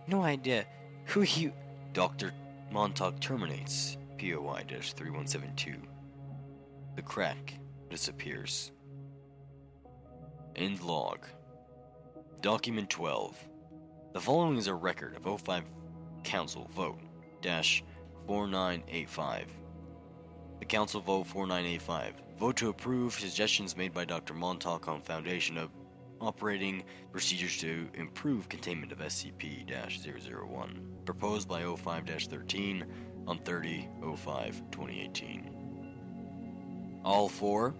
no 0.08 0.24
idea 0.24 0.66
who 1.08 1.24
you. 1.24 1.52
Dr. 1.92 2.32
Montauk 2.72 3.20
terminates 3.20 3.98
POI 4.18 4.64
3172. 4.70 5.76
The 6.96 7.02
crack 7.02 7.60
disappears. 7.90 8.72
End 10.56 10.82
log. 10.84 11.28
Document 12.40 12.90
12. 12.90 13.50
The 14.18 14.24
following 14.24 14.58
is 14.58 14.66
a 14.66 14.74
record 14.74 15.16
of 15.16 15.26
O5 15.26 15.62
Council 16.24 16.68
Vote 16.74 16.98
dash 17.44 17.84
4985. 18.26 19.46
The 20.58 20.66
Council 20.66 21.02
Vote 21.02 21.28
4985. 21.28 22.16
Vote 22.40 22.56
to 22.56 22.70
approve 22.70 23.14
suggestions 23.14 23.78
made 23.78 23.94
by 23.94 24.06
Dr. 24.06 24.34
Montauk 24.34 24.88
on 24.88 25.04
Foundation 25.04 25.56
of 25.56 25.70
operating 26.20 26.84
procedures 27.12 27.60
to 27.60 27.88
improve 27.94 28.50
containment 28.50 28.92
of 28.92 28.98
SCP 28.98 29.70
001. 29.70 30.98
Proposed 31.06 31.48
by 31.48 31.62
O5 31.62 32.28
13 32.28 32.86
on 33.28 33.38
30 33.38 33.88
05 34.02 34.64
2018. 34.72 37.02
All 37.06 37.30
four 37.30 37.76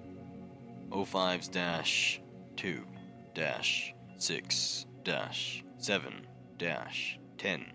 O5s 0.92 1.50
dash 1.50 2.22
2 2.58 2.86
dash 3.34 3.96
6 4.20 4.86
dash 5.04 5.64
7 5.80 6.14
dash 6.14 6.27
10 6.60 7.66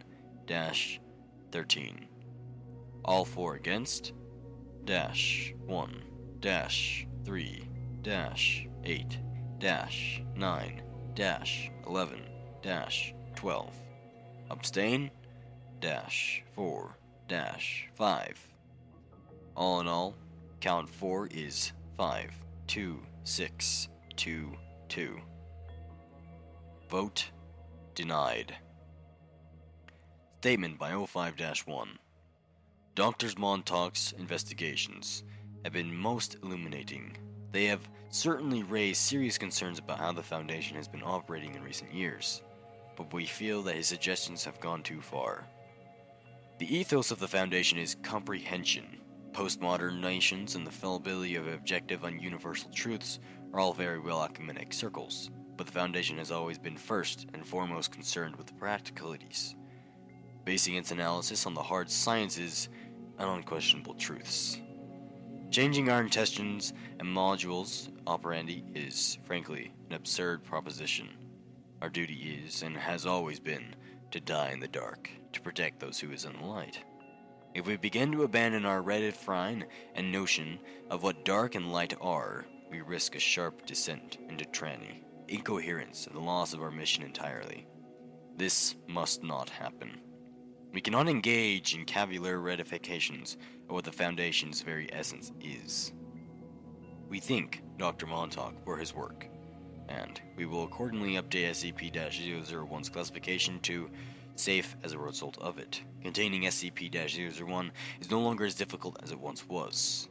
dash 0.47 1.01
13. 1.53 2.07
All 3.05 3.25
four 3.25 3.55
against 3.55 4.12
dash 4.85 5.55
1 5.66 6.03
dash 6.40 7.07
3 7.25 7.68
dash 8.03 8.68
8 8.85 9.18
dash 9.59 10.23
9 10.35 10.83
dash 11.14 11.71
11 11.87 12.21
dash 12.62 13.14
12. 13.37 13.75
Abstain 14.51 15.11
dash 15.81 16.42
4 16.55 16.97
dash 17.29 17.88
5. 17.95 18.49
All 19.55 19.81
in 19.81 19.87
all, 19.87 20.14
count 20.61 20.88
4 20.88 21.29
is 21.29 21.73
5, 21.97 22.33
2, 22.66 22.99
6, 23.25 23.88
2, 24.16 24.53
2. 24.88 25.21
Vote 26.88 27.31
denied. 27.95 28.55
Statement 30.42 30.76
by 30.76 30.90
O5 30.90 31.68
1. 31.68 31.98
Doctors 32.96 33.38
Montauk's 33.38 34.11
investigations 34.18 35.22
have 35.62 35.72
been 35.72 35.94
most 35.94 36.37
illuminating. 36.42 37.16
They 37.52 37.66
have 37.66 37.88
certainly 38.09 38.64
raised 38.64 39.00
serious 39.00 39.38
concerns 39.38 39.78
about 39.78 40.00
how 40.00 40.11
the 40.11 40.20
Foundation 40.20 40.76
has 40.76 40.88
been 40.88 41.05
operating 41.05 41.55
in 41.55 41.62
recent 41.62 41.94
years, 41.94 42.42
but 42.96 43.14
we 43.14 43.24
feel 43.24 43.62
that 43.62 43.76
his 43.76 43.87
suggestions 43.87 44.44
have 44.44 44.59
gone 44.59 44.83
too 44.83 45.00
far. 45.00 45.46
The 46.59 46.76
ethos 46.76 47.12
of 47.12 47.20
the 47.20 47.28
Foundation 47.28 47.78
is 47.78 47.94
comprehension. 48.02 49.00
Postmodern 49.31 50.00
nations 50.00 50.57
and 50.57 50.66
the 50.66 50.72
fallibility 50.72 51.37
of 51.37 51.46
objective 51.46 52.02
and 52.02 52.20
universal 52.20 52.68
truths 52.72 53.20
are 53.52 53.61
all 53.61 53.74
very 53.74 54.00
well 54.00 54.24
academic 54.24 54.72
circles, 54.72 55.31
but 55.57 55.66
the 55.66 55.72
Foundation 55.72 56.18
has 56.18 56.33
always 56.33 56.59
been 56.59 56.76
first 56.76 57.28
and 57.33 57.46
foremost 57.46 57.92
concerned 57.92 58.35
with 58.35 58.48
the 58.48 58.55
practicalities, 58.55 59.55
basing 60.44 60.74
its 60.74 60.90
analysis 60.90 61.46
on 61.46 61.55
the 61.55 61.62
hard 61.62 61.90
sciences 61.90 62.68
and 63.18 63.28
unquestionable 63.28 63.94
truths. 63.94 64.61
Changing 65.50 65.90
our 65.90 66.00
intestines 66.00 66.72
and 66.98 67.09
modules 67.09 67.90
operandi 68.07 68.64
is, 68.74 69.18
frankly, 69.24 69.72
an 69.88 69.94
absurd 69.94 70.42
proposition. 70.42 71.09
Our 71.83 71.90
duty 71.90 72.42
is, 72.44 72.62
and 72.62 72.76
has 72.76 73.07
always 73.07 73.38
been, 73.38 73.74
to 74.12 74.20
die 74.20 74.50
in 74.52 74.61
the 74.61 74.68
dark, 74.68 75.11
to 75.33 75.40
protect 75.40 75.78
those 75.78 75.98
who 75.98 76.11
is 76.11 76.24
in 76.24 76.33
the 76.35 76.46
light. 76.46 76.78
If 77.55 77.66
we 77.66 77.76
begin 77.76 78.12
to 78.12 78.22
abandon 78.22 78.64
our 78.64 78.81
red 78.81 79.14
frying 79.14 79.64
and 79.94 80.11
notion 80.11 80.59
of 80.88 81.02
what 81.02 81.24
dark 81.24 81.55
and 81.55 81.70
light 81.70 81.94
are, 82.00 82.46
we 82.70 82.81
risk 82.81 83.14
a 83.14 83.20
sharp 83.20 83.66
descent 83.66 84.16
into 84.31 84.46
tranny, 84.46 85.02
incoherence, 85.28 86.07
and 86.07 86.16
the 86.16 86.20
loss 86.20 86.55
of 86.55 86.62
our 86.62 86.70
mission 86.70 87.02
entirely. 87.02 87.66
This 88.38 88.76
must 88.88 89.22
not 89.22 89.50
happen. 89.50 90.00
We 90.72 90.80
cannot 90.80 91.08
engage 91.08 91.74
in 91.74 91.85
cavalier 91.85 92.38
ratifications 92.38 93.37
of 93.68 93.74
what 93.74 93.85
the 93.85 93.92
Foundation's 93.92 94.62
very 94.62 94.88
essence 94.90 95.30
is. 95.38 95.92
We 97.11 97.20
thank 97.20 97.62
Dr. 97.76 98.06
Montauk 98.06 98.64
for 98.64 98.78
his 98.78 98.94
work, 98.94 99.26
and 99.90 100.18
we 100.35 100.46
will 100.46 100.64
accordingly 100.64 101.14
update 101.14 101.50
SCP 101.50 101.92
001's 101.92 102.88
classification 102.88 103.61
to 103.61 103.90
safe 104.35 104.74
as 104.82 104.92
a 104.92 104.98
result 104.98 105.37
of 105.42 105.58
it. 105.58 105.82
Containing 106.00 106.44
SCP 106.44 106.90
001 106.90 107.70
is 108.00 108.11
no 108.11 108.20
longer 108.20 108.46
as 108.46 108.54
difficult 108.54 108.98
as 109.02 109.11
it 109.11 109.20
once 109.20 109.46
was, 109.46 110.08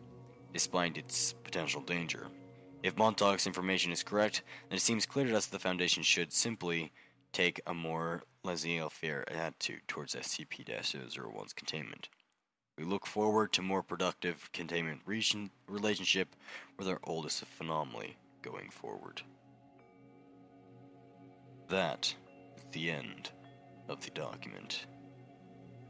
despite 0.54 0.96
its 0.96 1.34
potential 1.44 1.82
danger. 1.82 2.28
If 2.84 2.98
Montauk's 2.98 3.48
information 3.48 3.92
is 3.92 4.04
correct, 4.04 4.44
then 4.70 4.78
it 4.78 4.82
seems 4.82 5.08
clear 5.08 5.26
to 5.26 5.36
us 5.36 5.48
that 5.48 5.54
the 5.54 5.60
Foundation 5.60 6.04
should 6.04 6.32
simply 6.32 6.92
take 7.32 7.62
a 7.66 7.74
more 7.74 8.24
laissez 8.44 8.82
faire 8.90 9.24
attitude 9.32 9.82
towards 9.88 10.16
SCP 10.16 10.66
001's 10.66 11.54
containment. 11.54 12.10
We 12.78 12.84
look 12.84 13.06
forward 13.06 13.52
to 13.54 13.62
more 13.62 13.84
productive 13.84 14.50
containment 14.54 15.02
region- 15.06 15.52
relationship 15.68 16.36
with 16.78 16.88
our 16.88 17.00
oldest 17.04 17.42
of 17.42 17.50
anomaly 17.60 18.18
going 18.42 18.70
forward. 18.70 19.22
That 21.70 22.14
is 22.58 22.66
the 22.72 22.90
end 22.90 23.32
of 23.88 24.04
the 24.04 24.12
document. 24.12 24.86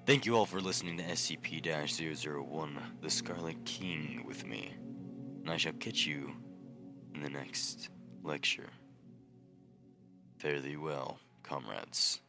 Thank 0.06 0.26
you 0.26 0.36
all 0.36 0.46
for 0.46 0.60
listening 0.60 0.98
to 0.98 1.04
SCP 1.04 1.64
001, 1.64 2.80
The 3.02 3.10
Scarlet 3.10 3.64
King, 3.66 4.24
with 4.28 4.46
me, 4.46 4.74
and 5.42 5.50
I 5.50 5.58
shall 5.58 5.74
catch 5.74 6.06
you 6.06 6.34
in 7.14 7.22
the 7.22 7.30
next 7.30 7.90
lecture. 8.24 8.70
Fare 10.40 10.60
thee 10.60 10.76
well, 10.76 11.20
comrades. 11.44 12.20